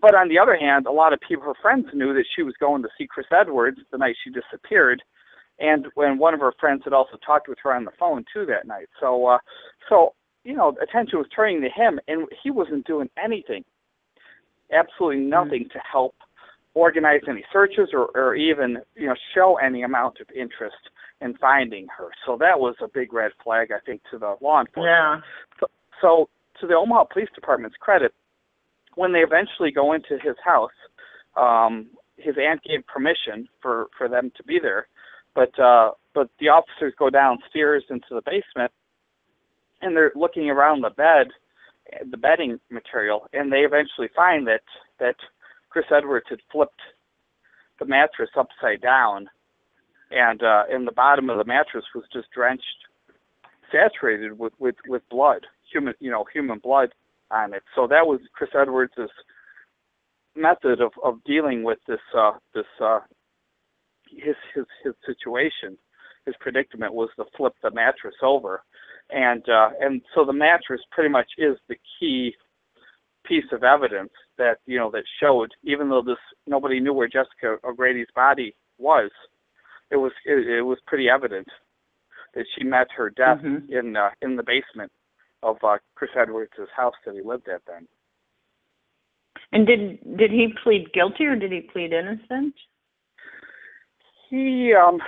[0.00, 2.54] but on the other hand, a lot of people, her friends, knew that she was
[2.58, 5.02] going to see Chris Edwards the night she disappeared,
[5.58, 8.46] and when one of her friends had also talked with her on the phone too
[8.46, 8.88] that night.
[8.98, 9.38] So, uh,
[9.90, 13.64] so you know, attention was turning to him, and he wasn't doing anything,
[14.72, 16.14] absolutely nothing to help
[16.74, 20.76] organize any searches or, or even you know show any amount of interest
[21.20, 22.08] in finding her.
[22.24, 24.86] So that was a big red flag, I think, to the law enforcement.
[24.86, 25.20] Yeah.
[25.60, 25.66] So,
[26.00, 26.28] so
[26.60, 28.12] to the Omaha Police Department's credit,
[28.94, 30.70] when they eventually go into his house,
[31.36, 34.86] um, his aunt gave permission for for them to be there,
[35.34, 38.72] but uh, but the officers go downstairs into the basement,
[39.80, 41.28] and they're looking around the bed,
[42.10, 44.62] the bedding material, and they eventually find that
[44.98, 45.16] that
[45.70, 46.80] Chris Edwards had flipped
[47.78, 49.28] the mattress upside down,
[50.10, 52.64] and uh, and the bottom of the mattress was just drenched,
[53.72, 56.90] saturated with with with blood, human you know human blood
[57.30, 57.62] on it.
[57.74, 59.10] So that was Chris Edwards's
[60.36, 63.00] method of of dealing with this uh, this uh,
[64.10, 65.78] his his his situation,
[66.26, 68.62] his predicament was to flip the mattress over,
[69.12, 72.34] and uh, and so the mattress pretty much is the key
[73.24, 77.56] piece of evidence that you know that showed even though this nobody knew where Jessica
[77.64, 79.10] O'Grady's body was,
[79.90, 81.46] it was it, it was pretty evident
[82.34, 83.68] that she met her death Mhm.
[83.70, 84.90] in uh, in the basement
[85.42, 87.86] of uh, Chris Edwards' house that he lived at then.
[89.52, 92.54] And did did he plead guilty or did he plead innocent?
[94.28, 94.98] He um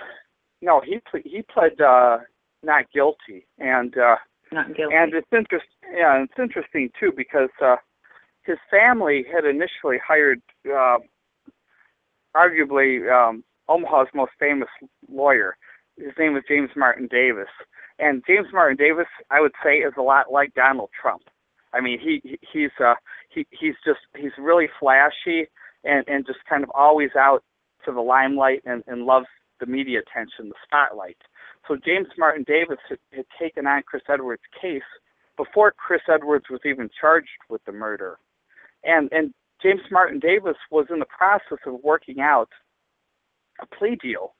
[0.60, 2.18] no he ple- he pled uh,
[2.62, 3.96] not guilty and.
[3.96, 4.16] Uh,
[4.52, 4.94] Not guilty.
[4.94, 7.76] And it's interest, yeah, it's interesting too because uh,
[8.44, 10.98] his family had initially hired, uh,
[12.36, 14.68] arguably um, Omaha's most famous
[15.08, 15.56] lawyer.
[15.96, 17.48] His name was James Martin Davis,
[17.98, 21.22] and James Martin Davis, I would say, is a lot like Donald Trump.
[21.74, 22.94] I mean, he he- he's uh
[23.30, 25.46] he he's just he's really flashy
[25.84, 27.42] and and just kind of always out
[27.84, 29.26] to the limelight and and loves
[29.60, 31.16] the media attention, the spotlight.
[31.68, 34.82] So James Martin Davis had, taken on Chris Edwards' case
[35.36, 38.18] before Chris Edwards was even charged with the murder.
[38.84, 42.48] And and James Martin Davis was in the process of working out
[43.60, 44.34] a plea deal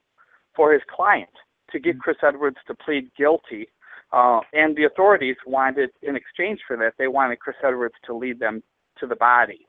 [0.55, 1.29] for his client
[1.71, 3.69] to get Chris Edwards to plead guilty.
[4.11, 8.39] Uh, and the authorities wanted, in exchange for that, they wanted Chris Edwards to lead
[8.39, 8.61] them
[8.99, 9.65] to the body.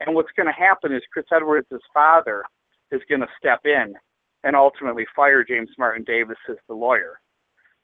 [0.00, 2.44] And what's going to happen is Chris Edwards' father
[2.90, 3.94] is going to step in
[4.46, 7.18] and ultimately fire James Martin Davis as the lawyer.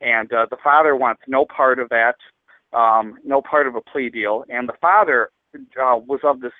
[0.00, 2.14] And uh, the father wants no part of that,
[2.72, 4.44] um, no part of a plea deal.
[4.48, 6.52] And the father uh, was of this,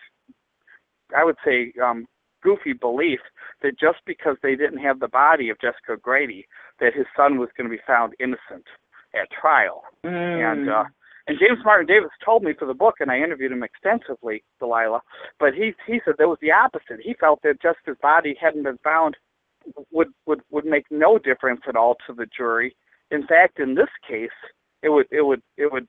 [1.17, 2.07] I would say, um,
[2.43, 3.21] goofy belief
[3.62, 6.49] that just because they didn't have the body of Jessica Grady,
[6.81, 8.67] that his son was going to be found innocent
[9.15, 9.85] at trial.
[10.03, 10.81] And Mm.
[10.81, 10.88] uh,
[11.29, 15.03] and James Martin Davis told me for the book, and I interviewed him extensively, Delilah.
[15.38, 16.99] But he he said that was the opposite.
[17.01, 19.17] He felt that Jessica's body hadn't been found
[19.90, 22.77] would would would make no difference at all to the jury.
[23.11, 24.31] In fact, in this case,
[24.83, 25.87] it would it would it would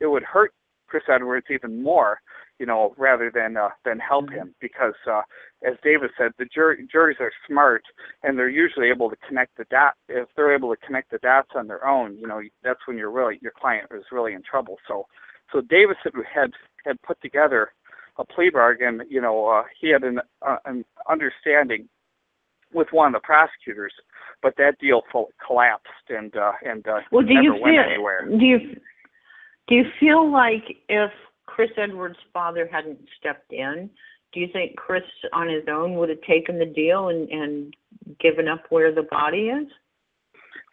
[0.00, 0.52] it would hurt
[0.86, 2.20] Chris Edwards even more,
[2.58, 5.22] you know, rather than uh, than help him because, uh,
[5.66, 7.82] as Davis said, the jury juries are smart
[8.22, 9.94] and they're usually able to connect the dot.
[10.08, 13.10] If they're able to connect the dots on their own, you know, that's when you're
[13.10, 14.76] really your client is really in trouble.
[14.86, 15.06] So,
[15.52, 16.50] so Davis had had,
[16.84, 17.72] had put together
[18.18, 19.02] a plea bargain.
[19.08, 21.88] You know, uh, he had an uh, an understanding
[22.72, 23.92] with one of the prosecutors,
[24.42, 25.02] but that deal
[25.44, 28.26] collapsed and uh, and uh, Well, do never you went anywhere.
[28.28, 28.58] do you
[29.68, 31.10] do you feel like if
[31.46, 33.90] Chris Edwards' father hadn't stepped in,
[34.32, 35.02] do you think Chris
[35.32, 37.74] on his own would have taken the deal and and
[38.20, 39.68] given up where the body is?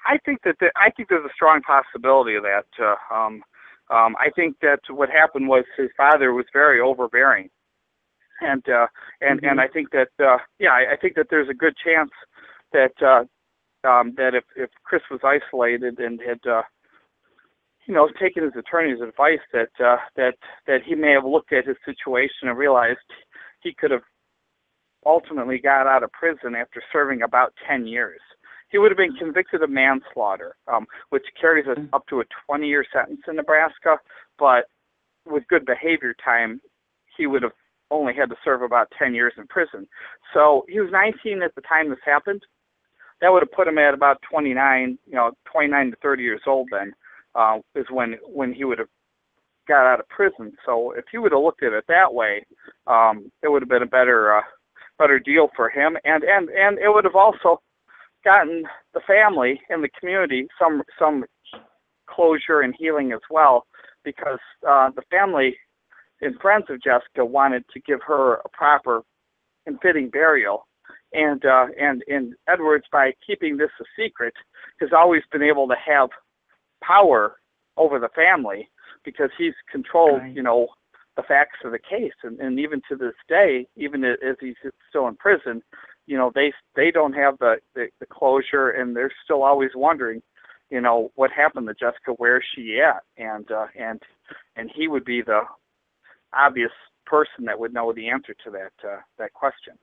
[0.05, 2.65] I think that the, I think there's a strong possibility of that.
[2.77, 3.41] Uh, um,
[3.89, 7.49] um, I think that what happened was his father was very overbearing,
[8.41, 8.87] and uh,
[9.21, 9.51] and Mhm.
[9.51, 12.11] and I think that uh, yeah, I, I think that there's a good chance
[12.71, 13.23] that uh,
[13.87, 16.63] um, that if if Chris was isolated and had uh,
[17.85, 20.35] you know taken his attorney's advice, that uh, that
[20.67, 22.99] that he may have looked at his situation and realized
[23.61, 24.03] he could have
[25.05, 28.21] ultimately got out of prison after serving about 10 years.
[28.69, 32.67] He would have been convicted of manslaughter, um, which carries us up to a 20
[32.67, 33.97] year sentence in Nebraska,
[34.39, 34.65] but
[35.25, 36.61] with good behavior time,
[37.17, 37.51] he would have
[37.93, 39.87] only had to serve about 10 years in prison.
[40.33, 42.41] So he was 19 at the time this happened.
[43.21, 46.67] That would have put him at about 29, you know, 29 to 30 years old
[46.71, 46.93] then,
[47.35, 48.89] uh, is when, when he would have
[49.67, 50.53] got out of prison.
[50.65, 52.45] So if he would have looked at it that way,
[52.87, 54.41] um, it would have been a better, uh,
[54.99, 57.61] better deal for him, and and and it would have also
[58.23, 61.25] gotten the family and the community some some
[62.07, 63.65] closure and healing as well,
[64.03, 65.55] because uh, the family
[66.23, 69.01] and friends of Jessica wanted to give her a proper
[69.65, 70.67] and fitting burial,
[71.13, 74.33] and uh, and and Edwards by keeping this a secret
[74.79, 76.09] has always been able to have
[76.83, 77.37] power
[77.77, 78.69] over the family
[79.05, 80.35] because he's controlled, Right.
[80.35, 80.67] you know,
[81.15, 84.55] the facts of the case, and, and even to this day, even as he's
[84.89, 85.61] still in prison,
[86.07, 90.21] you know, they they don't have the, the the closure, and they're still always wondering,
[90.69, 94.01] you know, what happened to Jessica, where is she at, and uh, and
[94.55, 95.41] and he would be the
[96.35, 96.71] obvious
[97.05, 99.73] person that would know the answer to that uh, that question.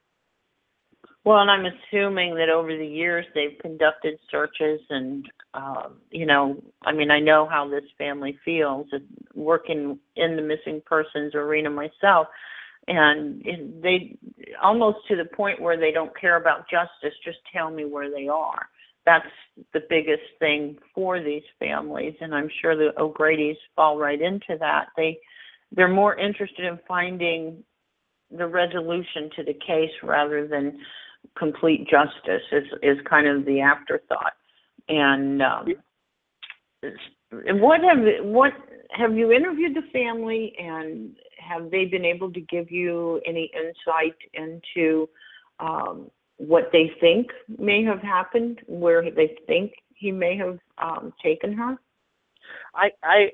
[1.25, 6.63] Well, and I'm assuming that over the years they've conducted searches and, um, you know,
[6.83, 8.87] I mean, I know how this family feels
[9.35, 12.27] working in the missing persons arena myself.
[12.89, 13.43] And
[13.83, 14.17] they
[14.63, 18.29] almost to the point where they don't care about justice, just tell me where they
[18.29, 18.69] are.
[19.05, 19.27] That's
[19.75, 22.15] the biggest thing for these families.
[22.21, 24.87] And I'm sure the O'Grady's fall right into that.
[24.97, 25.19] They,
[25.73, 27.63] they're more interested in finding
[28.37, 30.79] the resolution to the case rather than
[31.39, 34.33] complete justice is is kind of the afterthought.
[34.89, 35.67] And um,
[37.33, 38.53] what have what
[38.91, 44.17] have you interviewed the family and have they been able to give you any insight
[44.35, 45.09] into
[45.59, 47.29] um, what they think
[47.59, 51.77] may have happened, where they think he may have um, taken her?
[52.75, 53.31] I I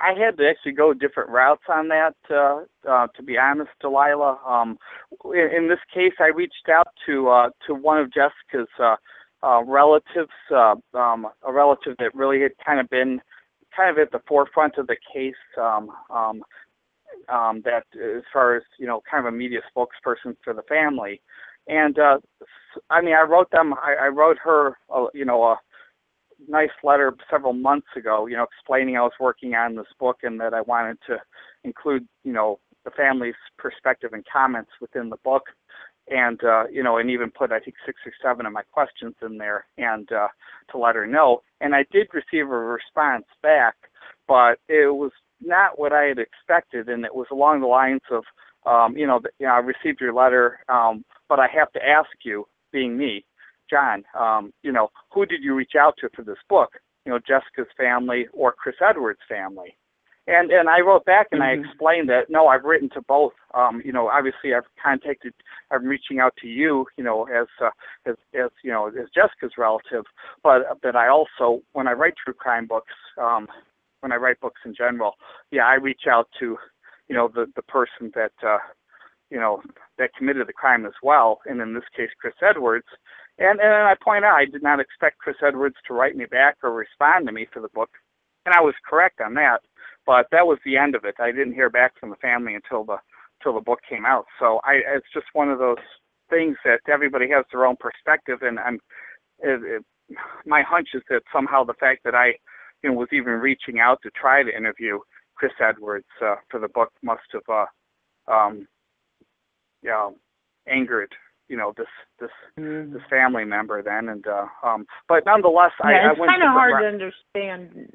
[0.00, 2.14] I had to actually go different routes on that.
[2.30, 4.38] Uh, uh, to be honest, Delilah.
[4.46, 4.78] Um,
[5.24, 8.96] in, in this case, I reached out to uh, to one of Jessica's uh,
[9.42, 13.20] uh, relatives, uh, um, a relative that really had kind of been
[13.76, 15.34] kind of at the forefront of the case.
[15.60, 16.42] Um, um,
[17.28, 21.20] um, that as far as you know, kind of a media spokesperson for the family.
[21.66, 22.18] And uh,
[22.90, 23.74] I mean, I wrote them.
[23.74, 25.56] I, I wrote her, uh, you know, a
[26.46, 30.40] nice letter several months ago, you know, explaining I was working on this book and
[30.40, 31.18] that I wanted to
[31.64, 35.44] include, you know, the family's perspective and comments within the book,
[36.08, 39.14] and uh, you know, and even put I think six or seven of my questions
[39.22, 40.28] in there, and uh,
[40.70, 41.42] to let her know.
[41.60, 43.74] And I did receive a response back,
[44.26, 48.24] but it was not what I had expected, and it was along the lines of,
[48.66, 52.10] um, you know, you know, I received your letter, um, but I have to ask
[52.24, 53.24] you, being me,
[53.70, 56.70] John, um, you know, who did you reach out to for this book?
[57.04, 59.76] You know, Jessica's family or Chris Edwards' family.
[60.28, 61.64] And and I wrote back and mm-hmm.
[61.64, 63.32] I explained that no, I've written to both.
[63.54, 65.32] Um, you know, obviously I've contacted,
[65.70, 67.70] I'm reaching out to you, you know, as uh,
[68.04, 70.04] as as you know as Jessica's relative,
[70.42, 73.48] but but I also when I write true crime books, um,
[74.00, 75.14] when I write books in general,
[75.50, 76.58] yeah, I reach out to,
[77.08, 78.58] you know, the the person that uh,
[79.30, 79.62] you know
[79.96, 82.86] that committed the crime as well, and in this case Chris Edwards,
[83.38, 86.56] and and I point out I did not expect Chris Edwards to write me back
[86.62, 87.90] or respond to me for the book,
[88.46, 89.60] and I was correct on that.
[90.06, 91.16] But that was the end of it.
[91.20, 92.98] I didn't hear back from the family until the
[93.40, 94.26] until the book came out.
[94.38, 95.76] So I it's just one of those
[96.30, 98.80] things that everybody has their own perspective, and I'm
[99.40, 102.34] it, it, my hunch is that somehow the fact that I
[102.82, 104.98] you know was even reaching out to try to interview
[105.36, 108.66] Chris Edwards uh, for the book must have uh, um,
[109.82, 110.10] yeah
[110.68, 111.12] angered
[111.48, 111.86] you know this
[112.20, 112.92] this mm.
[112.92, 116.82] this family member then and uh um but nonetheless yeah, I, it's kind of hard
[116.82, 117.90] to understand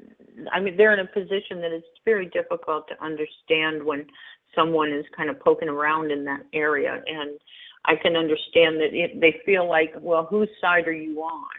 [0.52, 4.06] i mean they're in a position that it's very difficult to understand when
[4.54, 7.38] someone is kind of poking around in that area and
[7.84, 11.50] i can understand that it, they feel like well whose side are you on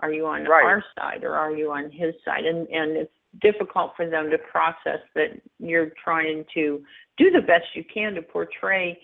[0.00, 0.64] are you on right.
[0.64, 4.38] our side or are you on his side and and it's difficult for them to
[4.38, 6.82] process that you're trying to
[7.16, 8.98] do the best you can to portray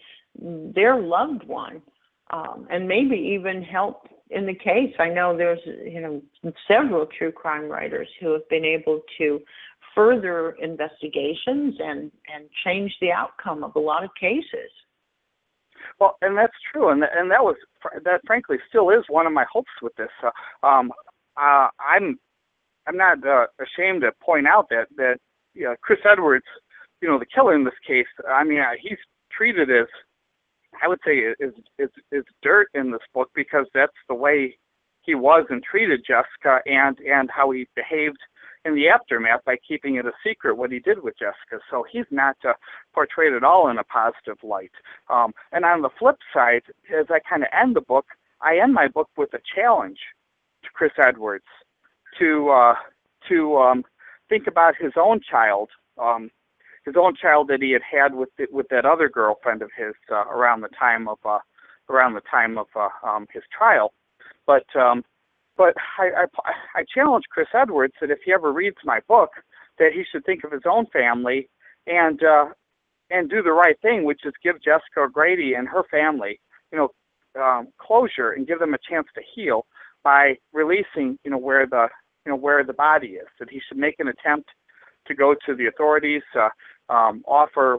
[0.75, 1.81] their loved one
[2.31, 4.95] um, and maybe even help in the case.
[4.99, 6.23] I know there's you know
[6.69, 9.41] several true crime writers who have been able to
[9.95, 14.71] further investigations and and change the outcome of a lot of cases.
[16.01, 17.57] Well, and that's true, and and that was
[18.05, 20.09] that frankly still is one of my hopes with this.
[20.23, 20.93] Uh, um,
[21.37, 22.19] uh, I'm
[22.87, 25.19] I'm not uh, ashamed to point out that that
[25.57, 26.45] you know, Chris Edwards,
[27.01, 28.07] you know, the killer in this case.
[28.29, 28.99] I mean, uh, he's
[29.33, 29.87] treated as
[30.83, 34.59] I would say is is is dirt in this book because that's the way
[35.03, 38.19] he was and treated Jessica and and how he behaved
[38.65, 41.63] in the aftermath by keeping it a secret what he did with Jessica.
[41.71, 42.55] So he's not uh,
[42.93, 44.73] portrayed at all in a positive light.
[45.09, 48.07] Um, and on the flip side, as I kind of end the book,
[48.41, 49.99] I end my book with a challenge
[50.65, 51.45] to Chris Edwards
[52.19, 52.75] to uh,
[53.29, 53.85] to um,
[54.29, 56.31] think about his own child um,
[56.87, 59.95] his own child that he had had with the, with that other girlfriend of his
[60.11, 61.39] uh, around the time of uh,
[61.91, 63.93] around the time of uh, um, his trial.
[64.47, 65.03] But um,
[65.57, 69.31] but I, I I challenge Chris Edwards that if he ever reads my book,
[69.79, 71.49] that he should think of his own family
[71.87, 72.47] and uh,
[73.11, 76.41] and do the right thing, which is give Jessica O'Grady and her family,
[76.73, 79.67] you know, um, closure and give them a chance to heal
[80.03, 81.89] by releasing, you know, where the
[82.25, 83.27] you know where the body is.
[83.39, 84.49] That he should make an attempt
[85.07, 86.49] to go to the authorities, uh,
[86.89, 87.79] um, offer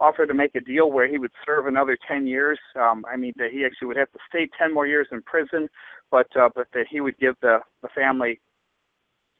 [0.00, 2.58] offer to make a deal where he would serve another 10 years.
[2.74, 5.68] Um, I mean, that he actually would have to stay 10 more years in prison,
[6.10, 8.40] but uh, but that he would give the the family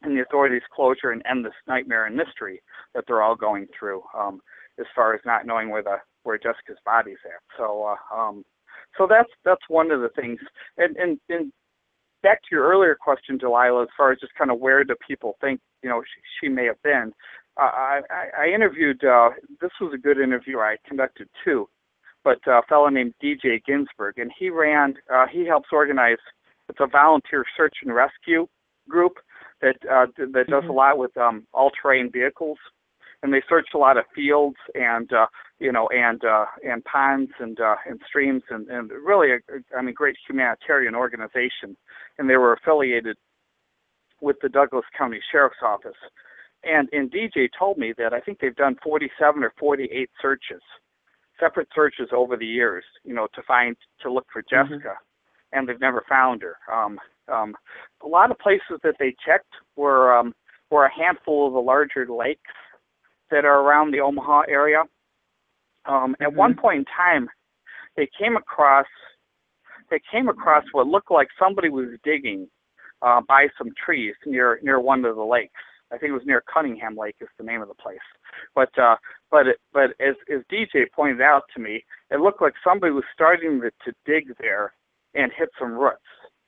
[0.03, 2.63] and the authorities closure and end this nightmare and mystery
[2.95, 4.41] that they're all going through, um,
[4.79, 7.41] as far as not knowing where the where Jessica's body's at.
[7.57, 8.45] So uh, um,
[8.99, 10.39] so that's that's one of the things.
[10.79, 11.53] And and and
[12.23, 15.37] back to your earlier question, Delilah, as far as just kind of where do people
[15.41, 17.13] think you know she, she may have been.
[17.57, 18.01] Uh, I,
[18.39, 19.03] I interviewed.
[19.05, 19.31] Uh,
[19.61, 21.69] this was a good interview I conducted too,
[22.25, 24.95] but uh, a fellow named DJ Ginsburg, and he ran.
[25.13, 26.19] Uh, he helps organize.
[26.69, 28.47] It's a volunteer search and rescue
[28.89, 29.19] group
[29.61, 30.71] that uh, that does mm-hmm.
[30.71, 32.59] a lot with um, all-terrain vehicles,
[33.23, 35.27] and they searched a lot of fields and uh,
[35.59, 39.83] you know and uh, and ponds and uh, and streams and, and really a, I
[39.83, 41.77] mean great humanitarian organization,
[42.19, 43.17] and they were affiliated
[44.21, 45.97] with the Douglas County Sheriff's Office.
[46.63, 50.61] And and DJ told me that I think they've done 47 or 48 searches,
[51.39, 54.69] separate searches over the years, you know, to find to look for mm-hmm.
[54.69, 55.59] Jessica, mm-hmm.
[55.59, 56.57] and they've never found her.
[56.73, 56.99] Um,
[57.33, 57.55] um,
[58.05, 60.35] a lot of places that they checked were um,
[60.71, 62.41] were a handful of the larger lakes
[63.31, 64.83] that are around the Omaha area.
[65.87, 66.23] Um, mm-hmm.
[66.23, 67.29] At one point in time,
[67.97, 68.87] they came across
[69.91, 72.49] they came across what looked like somebody was digging
[73.03, 75.53] uh, by some trees near near one of the lakes.
[75.93, 77.99] I think it was near Cunningham Lake is the name of the place.
[78.55, 78.97] But uh,
[79.31, 83.05] but it, but as as DJ pointed out to me, it looked like somebody was
[83.13, 84.73] starting to, to dig there
[85.15, 85.99] and hit some roots.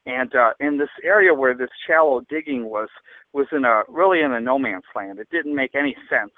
[0.07, 2.89] And uh, in this area where this shallow digging was
[3.33, 5.19] was in a really in a no man's land.
[5.19, 6.33] It didn't make any sense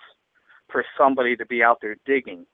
[0.71, 2.47] for somebody to be out there digging.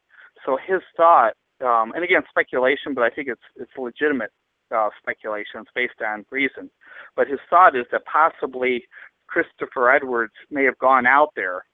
[0.44, 4.30] So his thought, um, and again speculation, but I think it's it's legitimate
[4.74, 5.60] uh, speculation.
[5.60, 6.70] It's based on reason.
[7.16, 8.84] But his thought is that possibly
[9.30, 11.64] Christopher Edwards may have gone out there,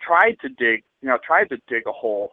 [0.00, 2.32] tried to dig, you know, tried to dig a hole,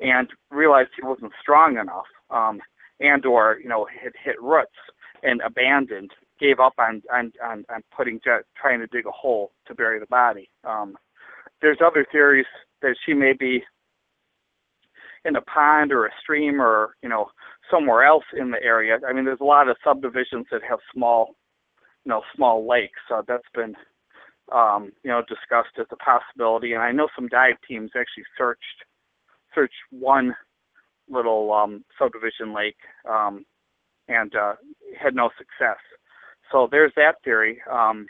[0.00, 2.60] and realized he wasn't strong enough, um,
[3.00, 4.76] and or you know had hit roots
[5.22, 8.20] and abandoned, gave up on on on, on putting
[8.60, 10.48] trying to dig a hole to bury the body.
[10.64, 10.96] Um,
[11.62, 12.46] there's other theories
[12.82, 13.64] that she may be
[15.24, 17.30] in a pond or a stream or you know
[17.70, 18.98] somewhere else in the area.
[19.08, 21.34] I mean, there's a lot of subdivisions that have small,
[22.04, 22.98] you know, small lakes.
[23.08, 23.74] So that's been
[24.52, 26.72] um, you know discussed as a possibility.
[26.72, 28.84] And I know some dive teams actually searched
[29.54, 30.34] searched one
[31.08, 32.76] little um, subdivision lake
[33.08, 33.44] um,
[34.08, 34.54] and uh,
[35.00, 35.78] had no success.
[36.50, 37.60] So there's that theory.
[37.70, 38.06] Um,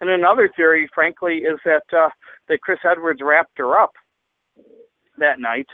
[0.00, 2.10] and another theory, frankly, is that uh,
[2.48, 3.92] that Chris Edwards wrapped her up
[5.18, 5.66] that night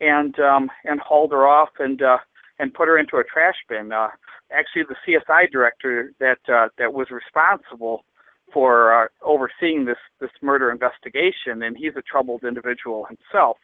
[0.00, 2.18] and um, and hauled her off and uh,
[2.58, 3.92] and put her into a trash bin.
[3.92, 4.08] Uh,
[4.52, 8.04] actually, the CSI director that uh, that was responsible
[8.52, 13.56] for uh, overseeing this this murder investigation, and he's a troubled individual himself.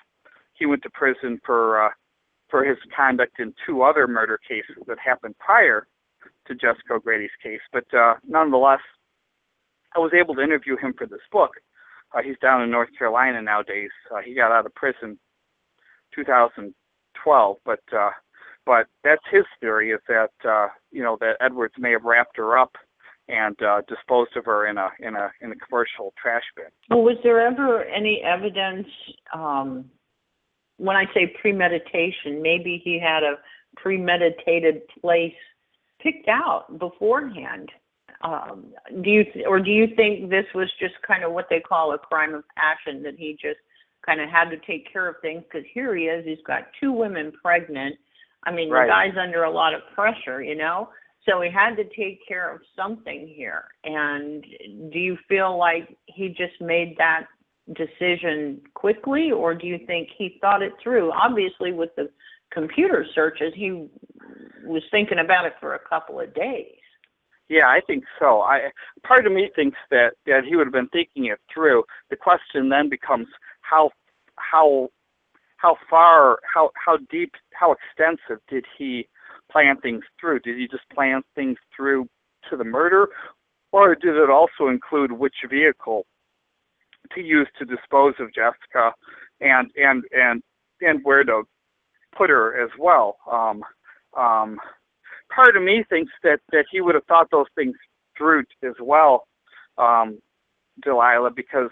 [0.54, 1.90] He went to prison for uh,
[2.48, 5.86] for his conduct in two other murder cases that happened prior
[6.46, 7.60] to Jessica O'Grady's case.
[7.72, 8.80] But uh, nonetheless,
[9.94, 11.52] I was able to interview him for this book.
[12.14, 13.90] Uh, he's down in North Carolina nowadays.
[14.14, 15.18] Uh, he got out of prison
[16.14, 18.10] 2012, but uh,
[18.64, 22.58] but that's his theory is that uh, you know that Edwards may have wrapped her
[22.58, 22.76] up
[23.28, 26.66] and uh, disposed of her in a in a in a commercial trash bin.
[26.90, 28.86] Well, was there ever any evidence
[29.34, 29.90] um,
[30.78, 33.36] when I say premeditation, maybe he had a
[33.76, 35.34] premeditated place
[36.00, 37.70] picked out beforehand.
[38.22, 38.66] Um,
[39.02, 41.92] do you th- or do you think this was just kind of what they call
[41.92, 43.58] a crime of passion that he just
[44.04, 46.92] kind of had to take care of things because here he is, he's got two
[46.92, 47.96] women pregnant.
[48.44, 48.86] I mean, right.
[48.86, 50.88] the guy's under a lot of pressure, you know.
[51.28, 53.64] So he had to take care of something here.
[53.84, 54.44] And
[54.92, 57.26] do you feel like he just made that
[57.74, 61.10] decision quickly, or do you think he thought it through?
[61.12, 62.08] Obviously, with the
[62.52, 63.88] computer searches, he
[64.64, 66.76] was thinking about it for a couple of days.
[67.48, 68.40] Yeah, I think so.
[68.42, 68.70] I
[69.04, 71.84] part of me thinks that that he would have been thinking it through.
[72.10, 73.28] The question then becomes
[73.60, 73.90] how
[74.36, 74.90] how
[75.56, 79.08] how far how how deep how extensive did he
[79.50, 80.40] plan things through?
[80.40, 82.08] Did he just plan things through
[82.50, 83.08] to the murder,
[83.72, 86.06] or did it also include which vehicle
[87.14, 88.92] to use to dispose of Jessica
[89.40, 90.42] and and and
[90.80, 91.42] and where to
[92.16, 93.18] put her as well.
[93.30, 93.62] Um,
[94.18, 94.58] um,
[95.34, 97.74] part of me thinks that that he would have thought those things
[98.16, 99.26] through as well,
[99.78, 100.18] um,
[100.82, 101.70] Delilah, because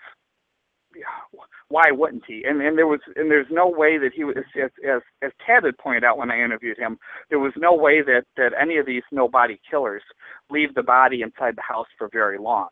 [1.75, 2.45] why wouldn't he?
[2.49, 5.65] And and there was and there's no way that he was as as as Tad
[5.65, 6.99] had pointed out when I interviewed him,
[7.31, 10.05] there was no way that that any of these no body killers
[10.51, 12.69] leave the body inside the house for very long.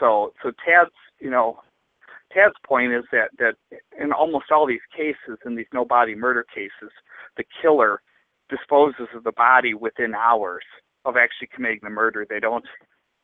[0.00, 0.90] So so Tad's
[1.20, 1.60] you know
[2.32, 3.54] Tad's point is that that
[3.96, 6.90] in almost all these cases, in these no body murder cases,
[7.36, 8.02] the killer
[8.50, 10.64] disposes of the body within hours
[11.04, 12.26] of actually committing the murder.
[12.28, 12.64] They don't,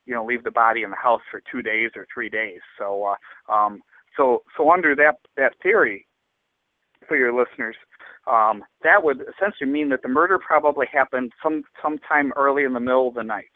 [0.07, 2.61] you know, leave the body in the house for two days or three days.
[2.79, 3.14] So,
[3.49, 3.83] uh, um,
[4.16, 6.06] so, so under that that theory,
[7.06, 7.76] for your listeners,
[8.26, 12.80] um, that would essentially mean that the murder probably happened some sometime early in the
[12.80, 13.46] middle of the night,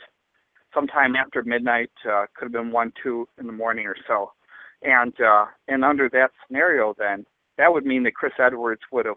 [0.74, 1.90] sometime after midnight.
[2.08, 4.32] Uh, could have been one, two in the morning or so,
[4.82, 7.26] and uh, and under that scenario, then
[7.58, 9.16] that would mean that Chris Edwards would have,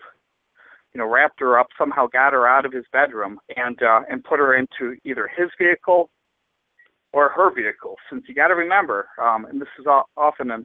[0.94, 4.24] you know, wrapped her up somehow, got her out of his bedroom, and uh, and
[4.24, 6.10] put her into either his vehicle
[7.14, 7.96] or her vehicle.
[8.10, 9.86] Since you got to remember, um, and this is
[10.18, 10.58] often a,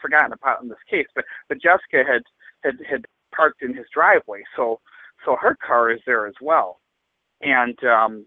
[0.00, 2.22] forgotten about in this case, but but Jessica had
[2.62, 4.80] had had parked in his driveway, so
[5.24, 6.80] so her car is there as well,
[7.40, 8.24] and um,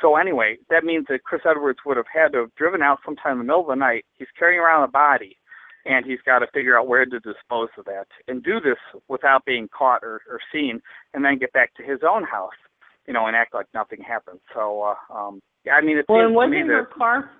[0.00, 3.32] so anyway, that means that Chris Edwards would have had to have driven out sometime
[3.32, 4.04] in the middle of the night.
[4.14, 5.36] He's carrying around a body,
[5.84, 8.78] and he's got to figure out where to dispose of that and do this
[9.08, 10.80] without being caught or, or seen,
[11.14, 12.56] and then get back to his own house,
[13.06, 14.40] you know, and act like nothing happened.
[14.54, 17.30] So, uh, um, yeah, I mean, it well, seems and wasn't to me her car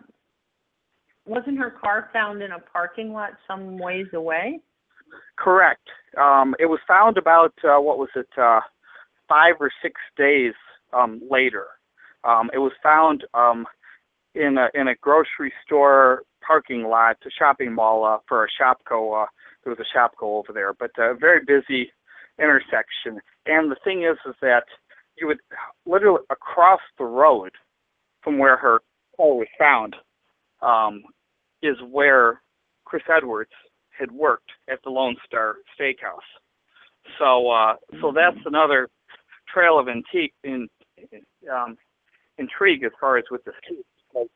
[1.26, 4.60] wasn't her car found in a parking lot some ways away?
[5.36, 5.88] Correct.
[6.18, 8.60] Um, it was found about uh, what was it, uh,
[9.28, 10.54] five or six days
[10.92, 11.66] um, later.
[12.24, 13.66] Um, it was found um,
[14.34, 19.22] in a in a grocery store parking lot, a shopping mall uh, for a Shopko.
[19.22, 19.26] Uh,
[19.64, 21.92] there was a Shopko over there, but a very busy
[22.38, 23.20] intersection.
[23.46, 24.64] And the thing is, is that
[25.18, 25.40] you would
[25.86, 27.52] literally across the road
[28.22, 28.80] from where her
[29.16, 29.96] car was found
[30.62, 31.02] um,
[31.62, 32.40] is where
[32.84, 33.50] Chris Edwards
[33.98, 36.28] had worked at the Lone Star Steakhouse.
[37.18, 38.88] So uh, so that's another
[39.52, 40.68] trail of intrigue, in,
[41.52, 41.76] um,
[42.38, 44.26] intrigue as far as with this case.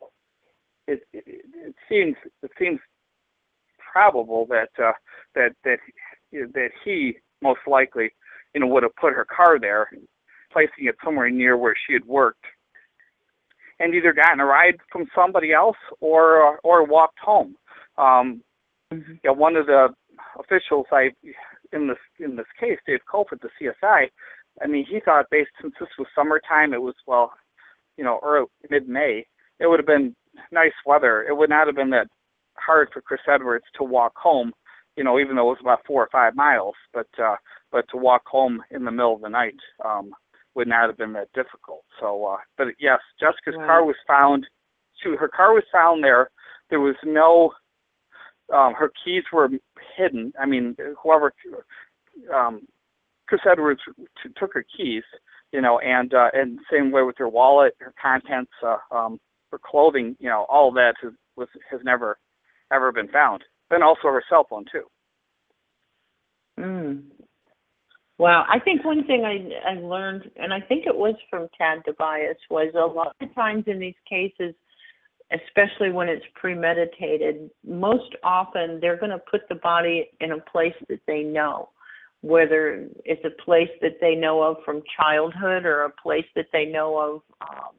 [0.89, 1.25] It, it,
[1.55, 2.81] it seems it seems
[3.93, 4.93] probable that uh,
[5.35, 5.79] that that
[6.33, 8.11] that he most likely
[8.55, 9.89] you know would have put her car there,
[10.53, 12.45] placing it somewhere near where she had worked,
[13.79, 17.57] and either gotten a ride from somebody else or or walked home.
[17.99, 18.43] Um,
[18.93, 19.15] Mm-hmm.
[19.25, 19.89] Yeah, one of the
[20.39, 21.11] officials I
[21.73, 24.07] in this in this case, Dave Kofoed, the CSI,
[24.63, 27.33] I mean, he thought based since this was summertime, it was well,
[27.97, 29.27] you know, early mid May,
[29.59, 30.15] it would have been
[30.53, 31.25] nice weather.
[31.29, 32.09] It would not have been that
[32.55, 34.53] hard for Chris Edwards to walk home,
[34.97, 37.37] you know, even though it was about four or five miles, but uh
[37.73, 40.13] but to walk home in the middle of the night um
[40.57, 41.85] would not have been that difficult.
[42.01, 44.47] So uh but yes, Jessica's car was found
[45.03, 46.31] she her car was found there.
[46.71, 47.53] There was no
[48.53, 49.49] um, her keys were
[49.97, 50.33] hidden.
[50.41, 51.33] I mean, whoever
[52.35, 52.67] um,
[53.27, 53.81] Chris Edwards
[54.23, 55.03] t- took her keys,
[55.53, 59.19] you know, and uh, and same way with her wallet, her contents, uh, um,
[59.51, 62.19] her clothing, you know, all that has, was has never
[62.73, 63.45] ever been found.
[63.71, 64.85] And also her cell phone too.
[66.59, 67.03] Mm.
[68.19, 71.81] Wow, I think one thing I I learned, and I think it was from Tad
[71.87, 74.55] DiBiase, was a lot of times in these cases,
[75.33, 80.75] especially when it's premeditated, most often they're going to put the body in a place
[80.89, 81.69] that they know,
[82.23, 86.65] whether it's a place that they know of from childhood or a place that they
[86.65, 87.75] know of um,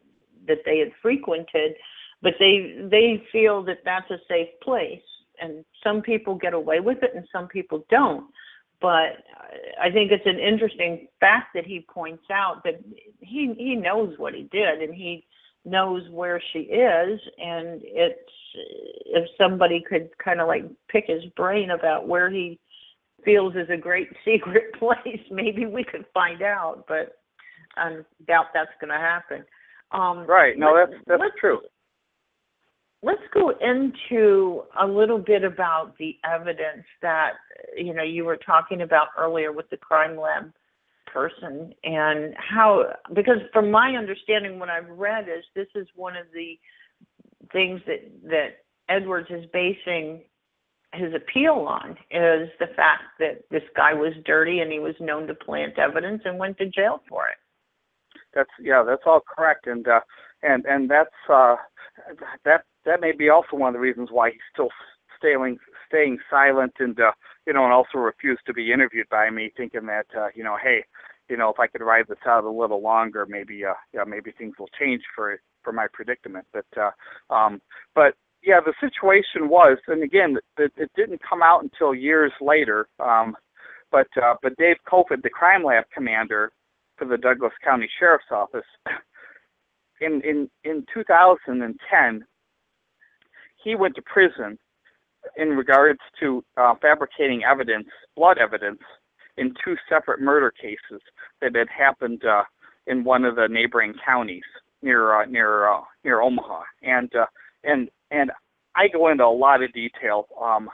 [0.48, 1.74] that they had frequented,
[2.22, 5.02] but they they feel that that's a safe place,
[5.42, 8.26] and some people get away with it and some people don't
[8.82, 9.24] but
[9.82, 12.76] I think it's an interesting fact that he points out that
[13.20, 15.26] he he knows what he did and he
[15.66, 18.20] knows where she is and it's
[19.06, 22.60] if somebody could kind of like pick his brain about where he
[23.26, 27.20] feels is a great secret place maybe we could find out but
[27.76, 27.98] I
[28.28, 29.44] doubt that's going to happen
[29.92, 30.58] um Right.
[30.58, 31.60] No, that's that's true.
[33.04, 37.34] Let's go into a little bit about the evidence that
[37.76, 40.52] you know you were talking about earlier with the crime lab
[41.06, 46.26] person and how because from my understanding what I've read is this is one of
[46.34, 46.60] the
[47.54, 48.50] things that that
[48.90, 50.22] Edwards is basing
[50.94, 55.28] his appeal on is the fact that this guy was dirty and he was known
[55.28, 57.38] to plant evidence and went to jail for it.
[58.34, 60.00] That's yeah, that's all correct, and uh,
[60.44, 61.56] and and that's uh,
[62.46, 64.70] that that may be also one of the reasons why he's still
[65.18, 67.12] staying staying silent and uh,
[67.46, 70.58] you know, and also refused to be interviewed by me, thinking that uh, you know,
[70.62, 70.84] hey,
[71.30, 74.32] you know, if I could ride this out a little longer, maybe uh, yeah, maybe
[74.32, 76.46] things will change for for my predicament.
[76.54, 76.92] But uh,
[77.34, 77.62] um,
[77.96, 82.88] but yeah, the situation was, and again, it, it didn't come out until years later.
[83.00, 83.36] Um,
[83.92, 86.52] but uh, but Dave Kofoed, the crime lab commander
[86.98, 88.66] for the Douglas County Sheriff's Office,
[90.02, 92.26] in in in 2010,
[93.64, 94.58] he went to prison
[95.36, 98.80] in regards to uh, fabricating evidence, blood evidence,
[99.38, 101.02] in two separate murder cases
[101.42, 102.44] that had happened uh,
[102.88, 104.44] in one of the neighboring counties
[104.82, 107.26] near uh, near uh, near Omaha, and uh,
[107.64, 108.32] and and
[108.76, 110.70] I go into a lot of detail um,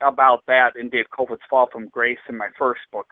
[0.00, 3.06] about that in Dave Kofoed's Fall from Grace in my first book,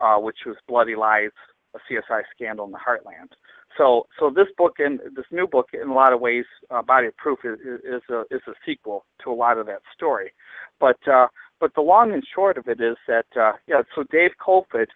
[0.00, 1.30] uh, which was Bloody Lies,
[1.74, 3.32] a CSI scandal in the Heartland.
[3.76, 7.08] So, so this book and this new book, in a lot of ways, uh, Body
[7.08, 10.32] of Proof is, is a is a sequel to a lot of that story.
[10.80, 11.28] But uh,
[11.60, 13.82] but the long and short of it is that uh, yeah.
[13.94, 14.86] So Dave Kofoed,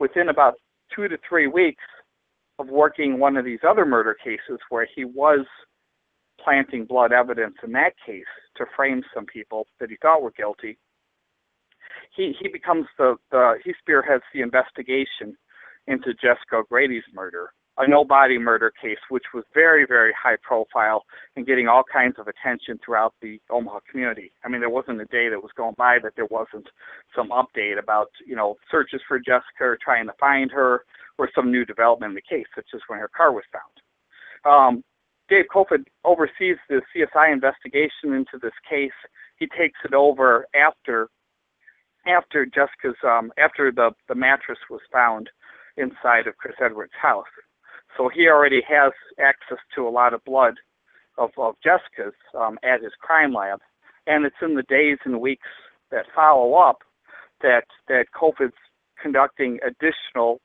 [0.00, 0.54] within about
[0.94, 1.82] two to three weeks
[2.58, 5.46] of working one of these other murder cases where he was
[6.42, 8.24] planting blood evidence in that case
[8.56, 10.78] to frame some people that he thought were guilty.
[12.14, 15.36] He he becomes the, the he spearheads the investigation
[15.86, 21.04] into Jessica O'Grady's murder, a no body murder case which was very, very high profile
[21.36, 24.32] and getting all kinds of attention throughout the Omaha community.
[24.44, 26.66] I mean there wasn't a day that was going by that there wasn't
[27.14, 30.84] some update about, you know, searches for Jessica or trying to find her
[31.18, 33.64] or some new development in the case, such as when her car was found.
[34.44, 34.84] Um,
[35.28, 38.92] Dave Kofoed oversees the CSI investigation into this case.
[39.38, 41.08] He takes it over after
[42.06, 45.28] after Jessica's um, after the the mattress was found
[45.76, 47.24] inside of Chris Edwards' house.
[47.96, 50.54] So he already has access to a lot of blood
[51.18, 53.60] of, of Jessica's um, at his crime lab,
[54.06, 55.48] and it's in the days and weeks
[55.90, 56.78] that follow up
[57.42, 58.54] that that Kofoed's
[59.00, 60.40] conducting additional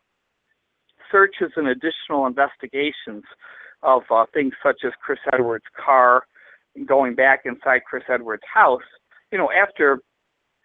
[1.11, 3.23] searches and additional investigations
[3.83, 6.23] of uh, things such as Chris Edwards' car,
[6.85, 8.81] going back inside Chris Edwards' house.
[9.31, 9.99] You know, after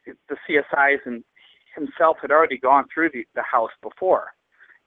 [0.06, 1.24] the CSIs and
[1.74, 4.28] himself had already gone through the, the house before,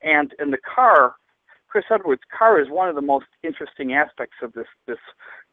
[0.01, 1.15] and in the car,
[1.69, 4.97] Chris Edwards' car is one of the most interesting aspects of this this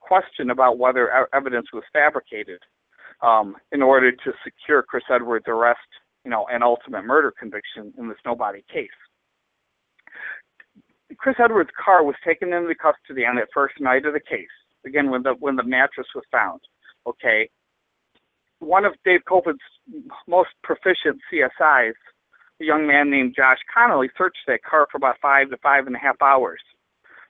[0.00, 2.60] question about whether evidence was fabricated
[3.22, 5.78] um, in order to secure Chris Edwards' arrest,
[6.24, 8.88] you know, and ultimate murder conviction in this nobody case.
[11.18, 14.48] Chris Edwards' car was taken into custody on that first night of the case.
[14.86, 16.60] Again, when the when the mattress was found.
[17.06, 17.48] Okay.
[18.58, 19.58] One of Dave Kofoed's
[20.26, 21.92] most proficient CSIs,
[22.60, 25.96] a young man named Josh Connolly, searched that car for about five to five and
[25.96, 26.60] a half hours.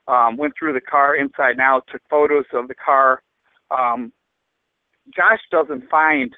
[0.07, 3.21] Um, went through the car inside and out, took photos of the car.
[3.71, 4.13] Um,
[5.13, 6.33] Josh doesn't find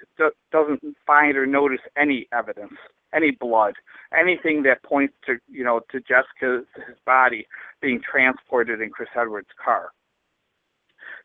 [0.52, 2.74] doesn't find or notice any evidence
[3.14, 3.74] any blood,
[4.18, 6.66] anything that points to you know to Jessica's
[7.06, 7.48] body
[7.82, 9.92] being transported in Chris Edwards' car.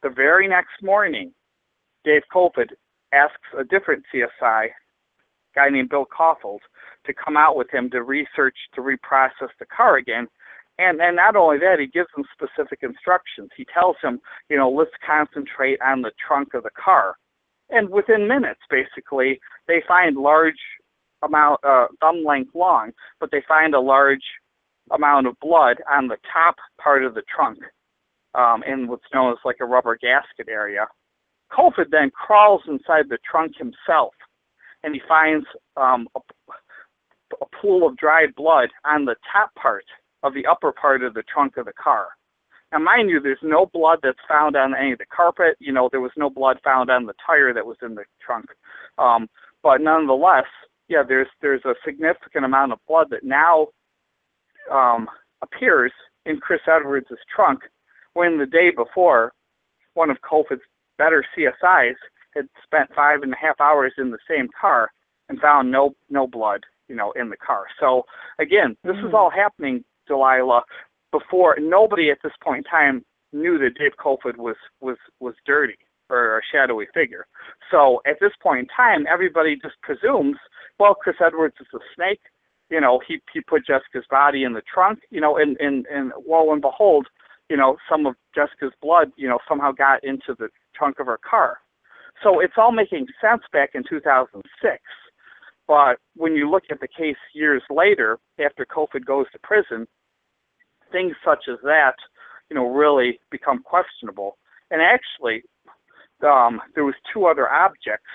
[0.03, 1.33] The very next morning,
[2.05, 2.73] Dave Kofoed
[3.13, 4.69] asks a different CSI,
[5.55, 6.61] guy named Bill Kaufhold,
[7.07, 10.27] to come out with him to research to reprocess the car again.
[10.79, 13.51] And and not only that, he gives him specific instructions.
[13.57, 17.17] He tells him, you know, let's concentrate on the trunk of the car.
[17.71, 20.59] And within minutes, basically, they find large
[21.23, 24.25] amount, uh, thumb length long, but they find a large
[24.91, 27.59] amount of blood on the top part of the trunk
[28.35, 30.87] um, in what's known as like a rubber gasket area.
[31.53, 34.15] Kofoed then crawls inside the trunk himself,
[34.85, 36.21] and he finds um, a,
[37.41, 39.85] a pool of dried blood on the top part
[40.23, 42.09] of the upper part of the trunk of the car.
[42.71, 45.57] Now, mind you, there's no blood that's found on any of the carpet.
[45.59, 48.47] You know, there was no blood found on the tire that was in the trunk.
[48.99, 49.29] Um,
[49.63, 50.47] but nonetheless,
[50.89, 53.69] yeah, there's there's a significant amount of blood that now
[54.71, 55.09] um,
[55.43, 55.93] appears
[56.27, 57.61] in Chris Edwards' trunk,
[58.15, 59.33] when the day before,
[59.95, 60.63] one of Kofoed's
[60.99, 61.95] better CSIs
[62.35, 64.91] had spent five and a half hours in the same car
[65.29, 67.65] and found no no blood, you know, in the car.
[67.81, 68.05] So
[68.39, 69.09] again, this mm.
[69.09, 70.63] is all happening, Delilah,
[71.13, 75.79] before nobody at this point in time knew that Dave Kofoed was was was dirty
[76.11, 77.27] or a shadowy figure.
[77.71, 80.37] So at this point in time, everybody just presumes
[80.79, 82.21] well, Chris Edwards is a snake.
[82.71, 85.01] You know, he he put Jessica's body in the trunk.
[85.11, 87.07] You know, and and and lo and behold,
[87.49, 91.19] you know, some of Jessica's blood, you know, somehow got into the trunk of her
[91.19, 91.59] car.
[92.23, 94.79] So it's all making sense back in 2006.
[95.67, 99.87] But when you look at the case years later, after Kofoed goes to prison,
[100.93, 101.95] things such as that,
[102.51, 104.37] you know, really become questionable.
[104.71, 105.43] And actually,
[106.25, 108.11] um, there was two other objects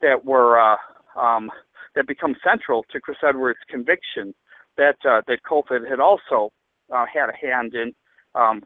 [0.00, 0.76] that were uh,
[1.16, 1.50] um,
[1.94, 4.34] that become central to Chris Edwards' conviction
[4.76, 6.50] that uh, that Kofoed had also
[6.94, 7.92] uh, had a hand in
[8.34, 8.62] um,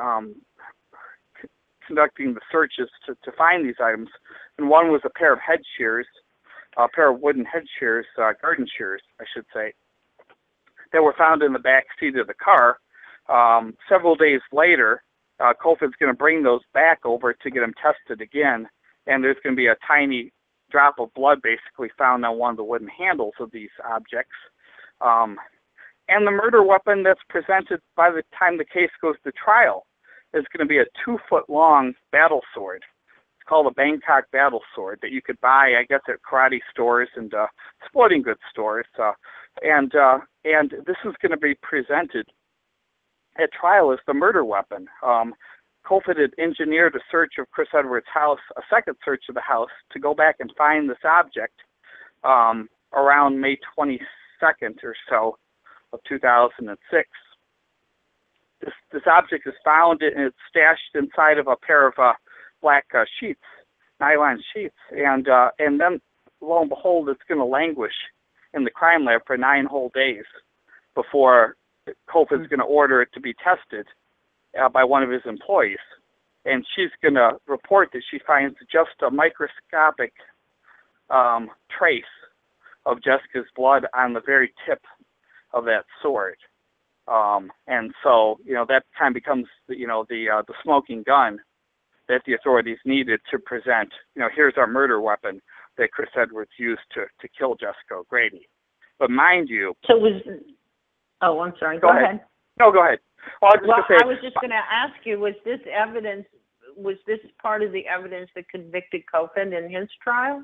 [0.00, 0.34] um,
[1.90, 4.08] conducting the searches to, to find these items.
[4.58, 6.06] And one was a pair of head shears,
[6.76, 9.72] a pair of wooden head shears, uh, garden shears, I should say,
[10.92, 12.78] that were found in the back seat of the car.
[13.28, 15.02] Um, several days later,
[15.40, 18.68] uh, Kofoed's going to bring those back over to get them tested again,
[19.08, 20.32] and there's going to be a tiny
[20.70, 24.36] drop of blood basically found on one of the wooden handles of these objects.
[25.00, 25.38] Um,
[26.08, 29.86] and the murder weapon that's presented by the time the case goes to trial
[30.34, 32.82] is going to be a two foot long battle sword.
[33.38, 37.08] It's called a Bangkok battle sword that you could buy, I guess, at karate stores
[37.16, 37.46] and uh,
[37.86, 38.86] sporting goods stores.
[39.00, 39.12] Uh,
[39.62, 42.26] and uh, and this is going to be presented
[43.38, 44.86] at trial as the murder weapon.
[45.04, 45.34] Um,
[45.86, 49.70] Kofoed had engineered a search of Chris Edwards' house, a second search of the house,
[49.92, 51.54] to go back and find this object
[52.22, 55.36] um, around May 22nd or so
[55.92, 57.08] of 2006.
[58.60, 62.12] This, this object is found and it's stashed inside of a pair of uh,
[62.60, 63.40] black uh, sheets,
[64.00, 66.00] nylon sheets, and uh, and then
[66.40, 67.94] lo and behold, it's going to languish
[68.54, 70.24] in the crime lab for nine whole days
[70.94, 71.56] before
[72.08, 72.50] Kofoed's mm-hmm.
[72.50, 73.86] going to order it to be tested
[74.60, 75.78] uh, by one of his employees,
[76.44, 80.12] and she's going to report that she finds just a microscopic
[81.10, 82.04] um, trace
[82.86, 84.80] of Jessica's blood on the very tip
[85.52, 86.36] of that sword.
[87.10, 91.02] Um, and so, you know, that kind of becomes, you know, the uh, the smoking
[91.02, 91.40] gun
[92.08, 93.90] that the authorities needed to present.
[94.14, 95.42] You know, here's our murder weapon
[95.76, 98.48] that Chris Edwards used to to kill Jessica O'Grady.
[98.98, 100.22] But mind you, so was.
[101.20, 101.80] Oh, I'm sorry.
[101.80, 102.04] Go, go ahead.
[102.04, 102.20] ahead.
[102.58, 103.00] No, go ahead.
[103.42, 106.26] Well, I, well, say, I was just going to ask you: Was this evidence?
[106.76, 110.42] Was this part of the evidence that convicted Kofoed in his trial?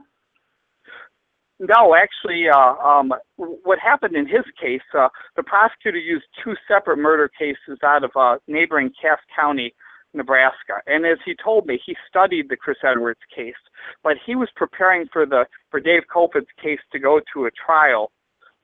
[1.59, 6.99] No, actually, uh, um, what happened in his case, uh, the prosecutor used two separate
[6.99, 9.75] murder cases out of uh, neighboring Cass County,
[10.13, 10.83] Nebraska.
[10.87, 13.55] And as he told me, he studied the Chris Edwards case,
[14.03, 18.13] but he was preparing for the for Dave Kofoed's case to go to a trial,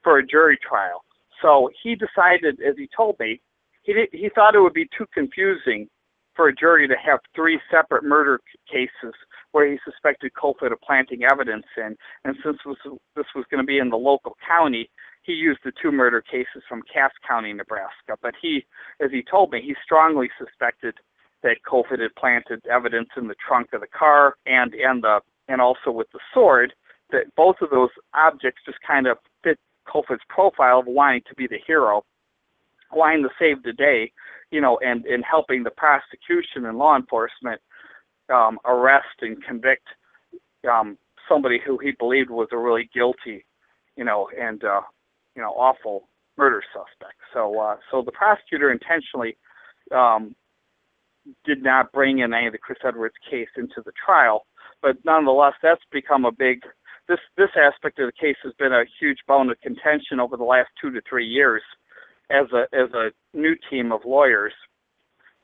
[0.02, 1.02] for a jury trial.
[1.40, 3.40] So he decided, as he told me,
[3.82, 5.88] he did, he thought it would be too confusing
[6.34, 8.40] for a jury to have three separate murder
[8.70, 9.14] cases
[9.52, 11.96] where he suspected Kofoed of planting evidence in.
[12.24, 14.90] And since this, this was going to be in the local county,
[15.22, 18.16] he used the two murder cases from Cass County, Nebraska.
[18.20, 18.64] But he,
[19.00, 20.94] as he told me, he strongly suspected
[21.42, 25.60] that Kofoed had planted evidence in the trunk of the car and and the and
[25.60, 26.72] also with the sword.
[27.10, 31.46] That both of those objects just kind of fit Kofoed's profile of wanting to be
[31.46, 32.04] the hero,
[32.90, 34.12] wanting to save the day,
[34.50, 37.60] you know, and and helping the prosecution and law enforcement
[38.32, 39.86] um, arrest and convict
[40.70, 43.44] um, somebody who he believed was a really guilty,
[43.96, 44.80] you know, and uh,
[45.34, 47.18] you know, awful murder suspect.
[47.32, 49.36] So, uh, so the prosecutor intentionally
[49.94, 50.34] um,
[51.44, 54.46] did not bring in any of the Chris Edwards case into the trial,
[54.80, 56.60] but nonetheless, that's become a big.
[57.08, 60.44] This this aspect of the case has been a huge bone of contention over the
[60.44, 61.62] last two to three years,
[62.30, 64.52] as a as a new team of lawyers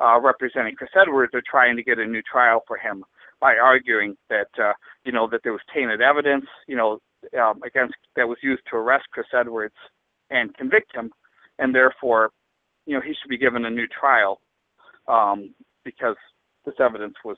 [0.01, 3.05] uh, representing Chris Edwards are trying to get a new trial for him
[3.41, 4.73] by arguing that uh,
[5.05, 6.99] you know that there was tainted evidence, you know,
[7.41, 9.75] um, against that was used to arrest Chris Edwards
[10.31, 11.11] and convict him,
[11.59, 12.31] and therefore,
[12.87, 14.41] you know, he should be given a new trial
[15.07, 16.17] um, because
[16.65, 17.37] this evidence was,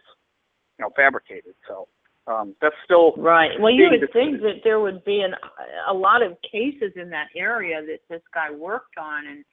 [0.78, 1.54] you know, fabricated.
[1.68, 1.88] So
[2.26, 3.50] um, that's still right.
[3.61, 5.34] Well, you would think that there would be an,
[5.88, 9.44] a lot of cases in that area that this guy worked on and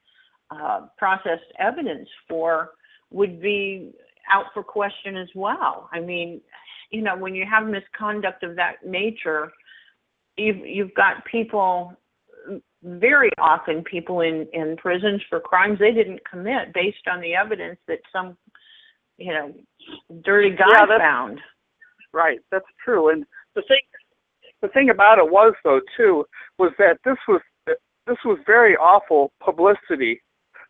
[0.49, 2.71] uh, processed evidence for
[3.11, 3.91] would be
[4.29, 5.89] out for question as well.
[5.93, 6.41] I mean,
[6.91, 9.51] you know, when you have misconduct of that nature,
[10.37, 11.93] you've you've got people
[12.83, 17.77] very often people in in prisons for crimes they didn't commit based on the evidence
[17.87, 18.37] that some
[19.17, 19.53] you know
[20.23, 21.39] dirty guy yeah, found.
[22.13, 23.09] Right, that's true.
[23.09, 23.81] And the thing
[24.61, 26.25] the thing about it was though too
[26.57, 30.21] was that this was this was very awful publicity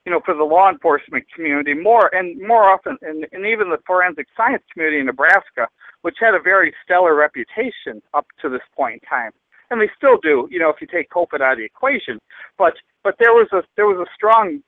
[0.08, 3.78] you know, for the law enforcement community more and more often, and, and even the
[3.86, 5.68] forensic science community in Nebraska,
[6.03, 9.32] which had a very stellar reputation up to this point in time,
[9.70, 10.47] and they still do.
[10.49, 12.20] You know, if you take Kofoed out of the equation,
[12.58, 14.64] but but there was a there was a strong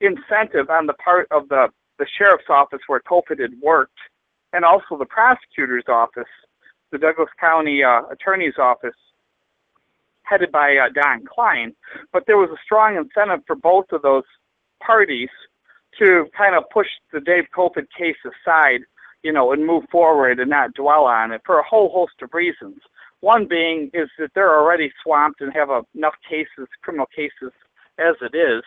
[0.00, 1.68] incentive on the part of the
[1.98, 3.98] the sheriff's office where Kofoed had worked,
[4.54, 6.32] and also the prosecutor's office,
[6.92, 8.96] the Douglas County uh, Attorney's Office,
[10.22, 11.74] headed by uh, Don Kleine.
[12.10, 14.24] But there was a strong incentive for both of those
[14.84, 15.30] parties
[15.98, 18.80] to kind of push the Dave Kofoed case aside,
[19.22, 22.30] you know, and move forward and not dwell on it for a whole host of
[22.32, 22.78] reasons.
[23.20, 27.52] One being is that they're already swamped and have enough cases, criminal cases,
[27.98, 28.62] as it is,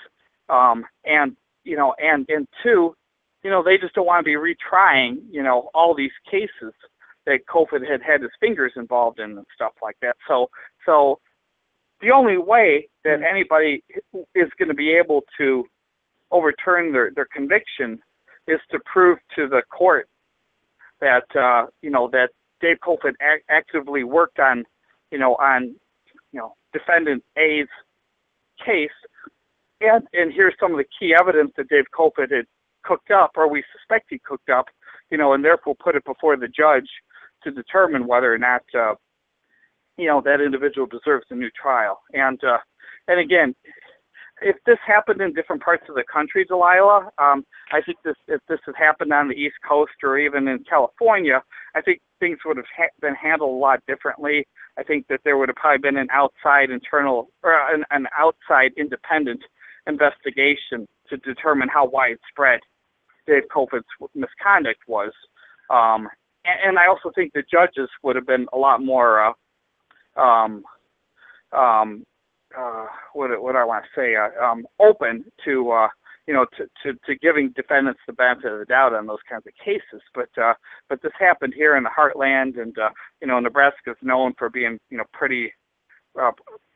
[0.49, 2.95] um, and you know, and and two,
[3.43, 6.74] you know, they just don't want to be retrying, you know, all these cases
[7.26, 10.16] that Kofoed had had his fingers involved in and stuff like that.
[10.28, 10.49] So,
[10.86, 11.20] so
[12.01, 13.24] the only way that mm-hmm.
[13.24, 13.84] anybody
[14.36, 15.66] is going to be able to
[16.32, 17.99] overturn their, their conviction
[18.47, 20.07] is to prove to the court
[20.99, 22.29] that uh, you know that
[22.61, 24.63] Dave Kofoed ac- actively worked on
[25.11, 25.75] you know on
[26.32, 27.67] you know defendant A's
[28.65, 28.89] case,
[29.82, 32.45] and and here's some of the key evidence that Dave Kofoed had
[32.84, 34.65] cooked up, or we suspect he cooked up,
[35.09, 36.89] you know, and therefore put it before the judge,
[37.43, 38.93] to determine whether or not uh,
[39.97, 41.99] you know that individual deserves a new trial.
[42.13, 42.57] And uh,
[43.07, 43.55] and again,
[44.41, 48.41] if this happened in different parts of the country, Delilah, um, I think this if
[48.49, 51.43] this had happened on the East Coast or even in California,
[51.75, 54.47] I think things would have ha- been handled a lot differently.
[54.77, 58.71] I think that there would have probably been an outside internal or an, an outside
[58.77, 59.41] independent
[59.87, 62.61] investigation to determine how widespread
[63.27, 63.85] Dave Kofoed's
[64.15, 65.11] misconduct was.
[65.69, 66.09] Um,
[66.45, 69.33] and, and I also think the judges would have been a lot more
[70.15, 70.63] uh, um,
[71.51, 72.05] um,
[72.57, 75.87] uh, what what I want to say uh, um, open to uh,
[76.27, 79.43] you know to, to, to giving defendants the benefit of the doubt on those kinds
[79.47, 80.01] of cases.
[80.13, 80.53] But uh,
[80.89, 82.89] but this happened here in the heartland, and uh,
[83.21, 85.53] you know Nebraska is known for being you know pretty
[86.19, 86.31] uh,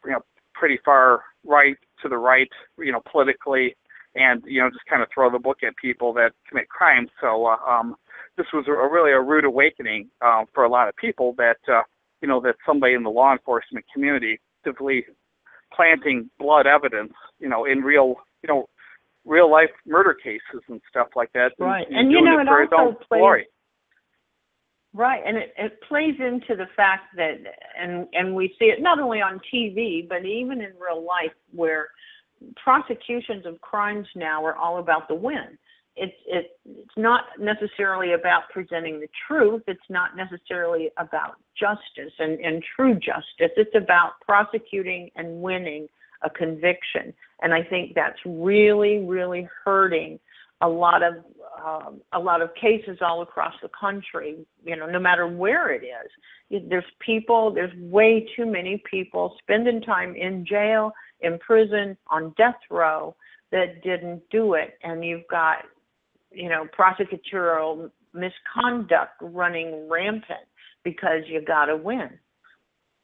[0.05, 0.21] you know
[0.53, 2.49] pretty far right to the right
[2.79, 3.75] you know politically,
[4.15, 7.09] and you know just kind of throw the book at people that commit crimes.
[7.21, 7.95] So uh, um,
[8.37, 11.83] this was a, really a rude awakening uh, for a lot of people that uh,
[12.21, 15.05] you know that somebody in the law enforcement community actively
[15.75, 18.67] planting blood evidence, you know, in real, you know,
[19.25, 21.51] real life murder cases and stuff like that.
[21.59, 23.19] Right, and, and you know, it, it also plays.
[23.19, 23.47] Glory.
[24.93, 27.35] Right, and it, it plays into the fact that,
[27.77, 31.89] and and we see it not only on TV but even in real life, where
[32.63, 35.57] prosecutions of crimes now are all about the win
[35.95, 39.63] it's it, it's not necessarily about presenting the truth.
[39.67, 43.53] It's not necessarily about justice and, and true justice.
[43.55, 45.87] It's about prosecuting and winning
[46.23, 47.13] a conviction.
[47.41, 50.19] And I think that's really, really hurting
[50.61, 51.15] a lot of
[51.65, 54.45] um, a lot of cases all across the country.
[54.65, 57.53] You know, no matter where it is, there's people.
[57.53, 60.91] There's way too many people spending time in jail,
[61.21, 63.15] in prison, on death row
[63.51, 64.77] that didn't do it.
[64.83, 65.59] And you've got
[66.35, 70.47] you know, prosecutorial misconduct running rampant
[70.83, 72.09] because you got to win.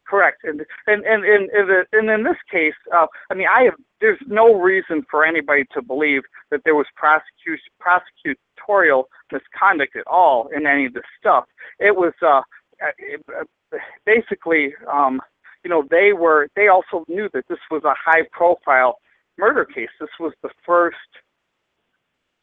[0.07, 4.19] Correct, and and and and, and in this case, uh, I mean, I have there's
[4.27, 10.67] no reason for anybody to believe that there was prosecution prosecutorial misconduct at all in
[10.67, 11.45] any of this stuff.
[11.79, 12.41] It was uh,
[12.83, 15.21] uh, basically, um,
[15.63, 18.97] you know, they were they also knew that this was a high profile
[19.37, 19.89] murder case.
[19.99, 20.97] This was the first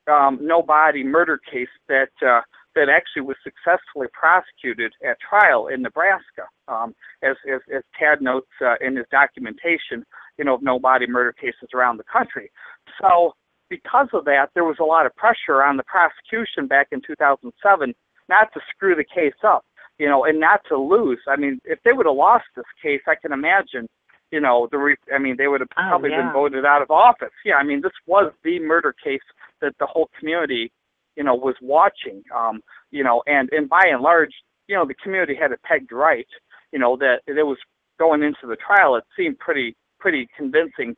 [0.09, 2.41] um, no body murder case that uh,
[2.75, 8.51] that actually was successfully prosecuted at trial in Nebraska, um, as, as, as Tad notes
[8.65, 10.05] uh, in his documentation,
[10.39, 12.53] you know, of no body murder cases around the country.
[13.01, 13.33] So
[13.69, 17.95] because of that, there was a lot of pressure on the prosecution back in 2007
[18.29, 19.65] not to screw the case up,
[19.99, 21.21] you know, and not to lose.
[21.27, 23.89] I mean, if they would have lost this case, I can imagine
[24.31, 26.23] you know the re- I mean they would have oh, probably yeah.
[26.23, 27.33] been voted out of office.
[27.45, 29.25] Yeah, I mean this was the murder case
[29.61, 30.73] that the whole community,
[31.17, 32.23] you know, was watching.
[32.35, 34.33] Um, you know, and and by and large,
[34.67, 36.27] you know, the community had it pegged right.
[36.73, 37.59] You know that it was
[37.99, 38.97] going into the trial.
[38.97, 40.95] It seemed pretty pretty convincing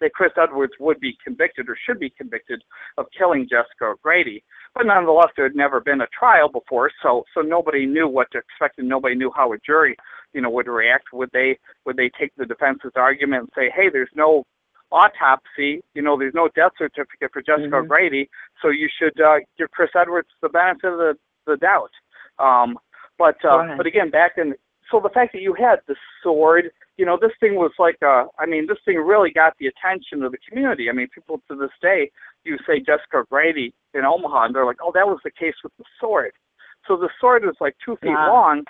[0.00, 2.62] that Chris Edwards would be convicted or should be convicted
[2.98, 4.44] of killing Jessica O'Grady.
[4.74, 8.38] But nonetheless, there had never been a trial before, so so nobody knew what to
[8.38, 9.96] expect, and nobody knew how a jury,
[10.32, 11.12] you know, would react.
[11.12, 14.44] Would they would they take the defense's argument and say, hey, there's no
[14.92, 17.84] autopsy, you know, there's no death certificate for Jessica Mhm.
[17.84, 18.30] O'Grady,
[18.62, 21.90] so you should uh, give Chris Edwards the benefit of the, the doubt.
[22.38, 22.78] Um,
[23.18, 23.76] but uh, Right.
[23.76, 24.54] but again, back in
[24.90, 28.26] so the fact that you had the sword, you know, this thing was like, uh,
[28.38, 30.88] I mean, this thing really got the attention of the community.
[30.88, 32.10] I mean, people to this day,
[32.44, 35.72] you say Jessica O'Grady in Omaha, and they're like, oh, that was the case with
[35.76, 36.32] the sword.
[36.86, 38.64] So the sword was like two feet long,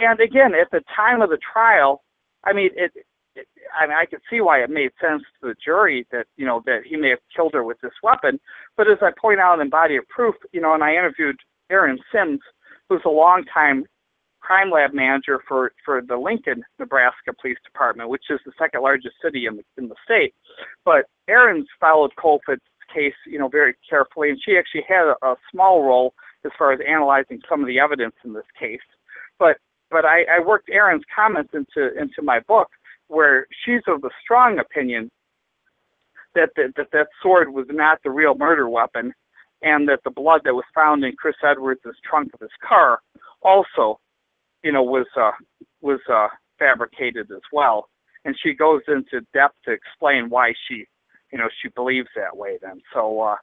[0.00, 2.02] and again, at the time of the trial,
[2.44, 2.92] I mean, it.
[3.78, 6.62] I mean, I could see why it made sense to the jury that you know
[6.66, 8.40] that he may have killed her with this weapon.
[8.76, 11.36] But as I point out in Body of Proof, you know, and I interviewed
[11.70, 12.40] Erin Sims,
[12.88, 13.84] who's a longtime
[14.40, 19.16] crime lab manager for for the Lincoln, Nebraska Police Department, which is the second largest
[19.22, 20.34] city in the in the state.
[20.84, 22.62] But Erin's followed Kofoed's
[22.92, 26.14] case, you know, very carefully, and she actually had a, a small role
[26.44, 28.80] as far as analyzing some of the evidence in this case.
[29.38, 29.58] But
[29.90, 32.68] but I, I worked Erin's comments into into my book,
[33.08, 35.10] where she's of the strong opinion
[36.34, 39.12] that that that, that sword was not the real murder weapon,
[39.62, 43.00] and that the blood that was found in Chris Edwards' trunk of his car
[43.42, 43.98] also,
[44.62, 45.32] you know, was uh,
[45.80, 46.28] was uh,
[46.58, 47.88] fabricated as well.
[48.24, 50.84] And she goes into depth to explain why she,
[51.32, 52.58] you know, she believes that way.
[52.60, 53.36] Then, so uh,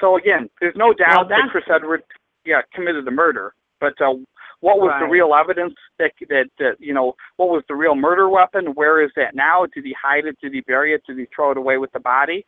[0.00, 2.04] so again, there's no doubt Well, that Chris Edwards,
[2.44, 3.54] yeah, committed the murder.
[3.80, 4.14] But uh,
[4.62, 8.66] what was the real evidence that, that you know what was the real murder weapon?
[8.74, 9.66] Where is that now?
[9.74, 10.38] Did he hide it?
[10.40, 11.02] Did he bury it?
[11.04, 12.46] Did he throw it away with the body?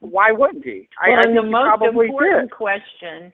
[0.00, 0.88] Why wouldn't he?
[1.02, 2.56] I, well, I and the most important did.
[2.56, 3.32] question,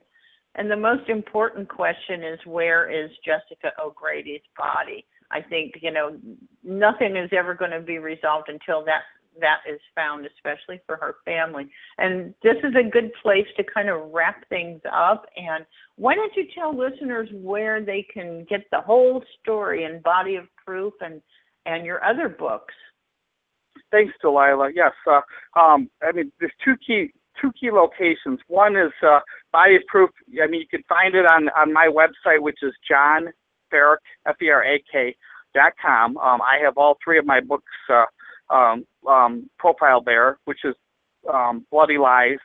[0.55, 5.05] And the most important question is where is Jessica O'Grady's body?
[5.31, 6.17] I think, you know,
[6.63, 9.03] nothing is ever going to be resolved until that
[9.41, 11.71] that is found, especially for her family.
[11.99, 15.27] And this is a good place to kind of wrap things up.
[15.37, 15.65] And
[15.97, 20.45] why don't you tell listeners where they can get the whole story and body of
[20.65, 21.21] proof and
[21.65, 22.75] and your other books?
[23.91, 24.71] Thanks, Delilah.
[24.75, 25.21] Yes, uh,
[25.59, 28.41] um, I mean, there's two key two key locations.
[28.49, 29.21] One is uh,
[29.53, 30.11] Body of Proof.
[30.43, 33.29] I mean, you can find it on on my website, which is John
[33.73, 35.15] Ferak F E R A K
[35.55, 36.17] dot com.
[36.17, 38.05] Um, I have all three of my books uh,
[38.55, 40.75] um, um, profiled there, which is
[41.33, 42.39] um, Bloody Lies,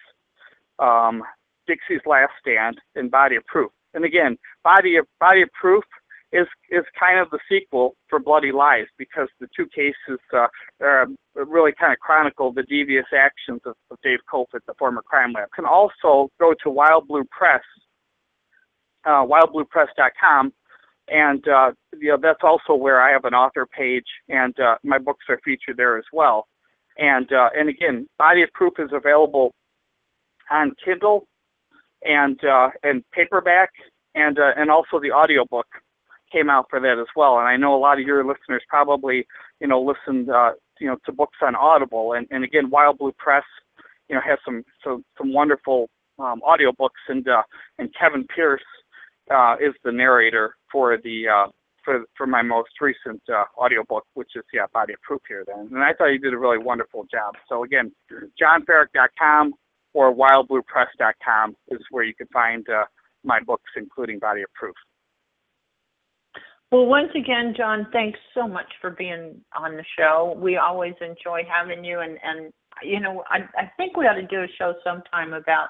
[0.79, 1.23] um,
[1.67, 3.71] Dixie's Last Stand, and Body of Proof.
[3.93, 5.83] And again, Body of Body of Proof
[6.31, 10.47] is is kind of the sequel for Bloody Lies because the two cases uh,
[10.83, 11.05] uh,
[11.35, 15.49] really kind of chronicle the devious actions of, of Dave Kofoed, the former crime lab.
[15.55, 17.61] Can also go to Wild Blue Press,
[19.05, 20.51] uh, wildbluepress.com,
[21.09, 24.97] and uh, you know that's also where I have an author page, and uh, my
[24.97, 26.47] books are featured there as well.
[26.97, 29.53] And uh, and again, Body of Proof is available
[30.51, 31.27] on Kindle
[32.03, 33.69] and uh, and paperback,
[34.15, 35.67] and uh, and also the audiobook
[36.31, 37.39] came out for that as well.
[37.39, 39.25] And I know a lot of your listeners probably,
[39.61, 42.13] you know, listened, uh, you know, to books on Audible.
[42.13, 43.45] And, and again, Wild Blue Press,
[44.09, 45.89] you know, has some some, some wonderful
[46.19, 47.03] um, audiobooks.
[47.07, 47.25] And
[47.77, 48.61] and Kevin Pierce
[49.34, 51.51] uh, is the narrator for the uh,
[51.84, 55.43] for for my most recent uh, audiobook, which is yeah, Body of Proof here.
[55.47, 57.36] Then, and I thought you did a really wonderful job.
[57.49, 59.53] So again, johnferak.com
[59.93, 62.84] or wildbluepress.com is where you can find uh,
[63.23, 64.75] my books, including Body of Proof.
[66.71, 70.38] Well, once again, John, thanks so much for being on the show.
[70.38, 72.51] We always enjoy having you, and and
[72.84, 75.69] you know, I I think we ought to do a show sometime about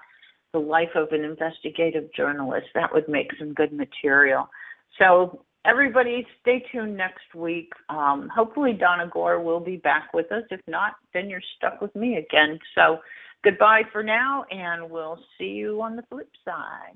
[0.54, 2.68] the life of an investigative journalist.
[2.74, 4.50] That would make some good material.
[4.98, 7.72] So everybody, stay tuned next week.
[7.89, 10.43] Um, hopefully, Donna Gore will be back with us.
[10.50, 12.60] If not, then you're stuck with me again.
[12.76, 13.00] So
[13.43, 16.93] goodbye for now, and we'll see you on the flip side.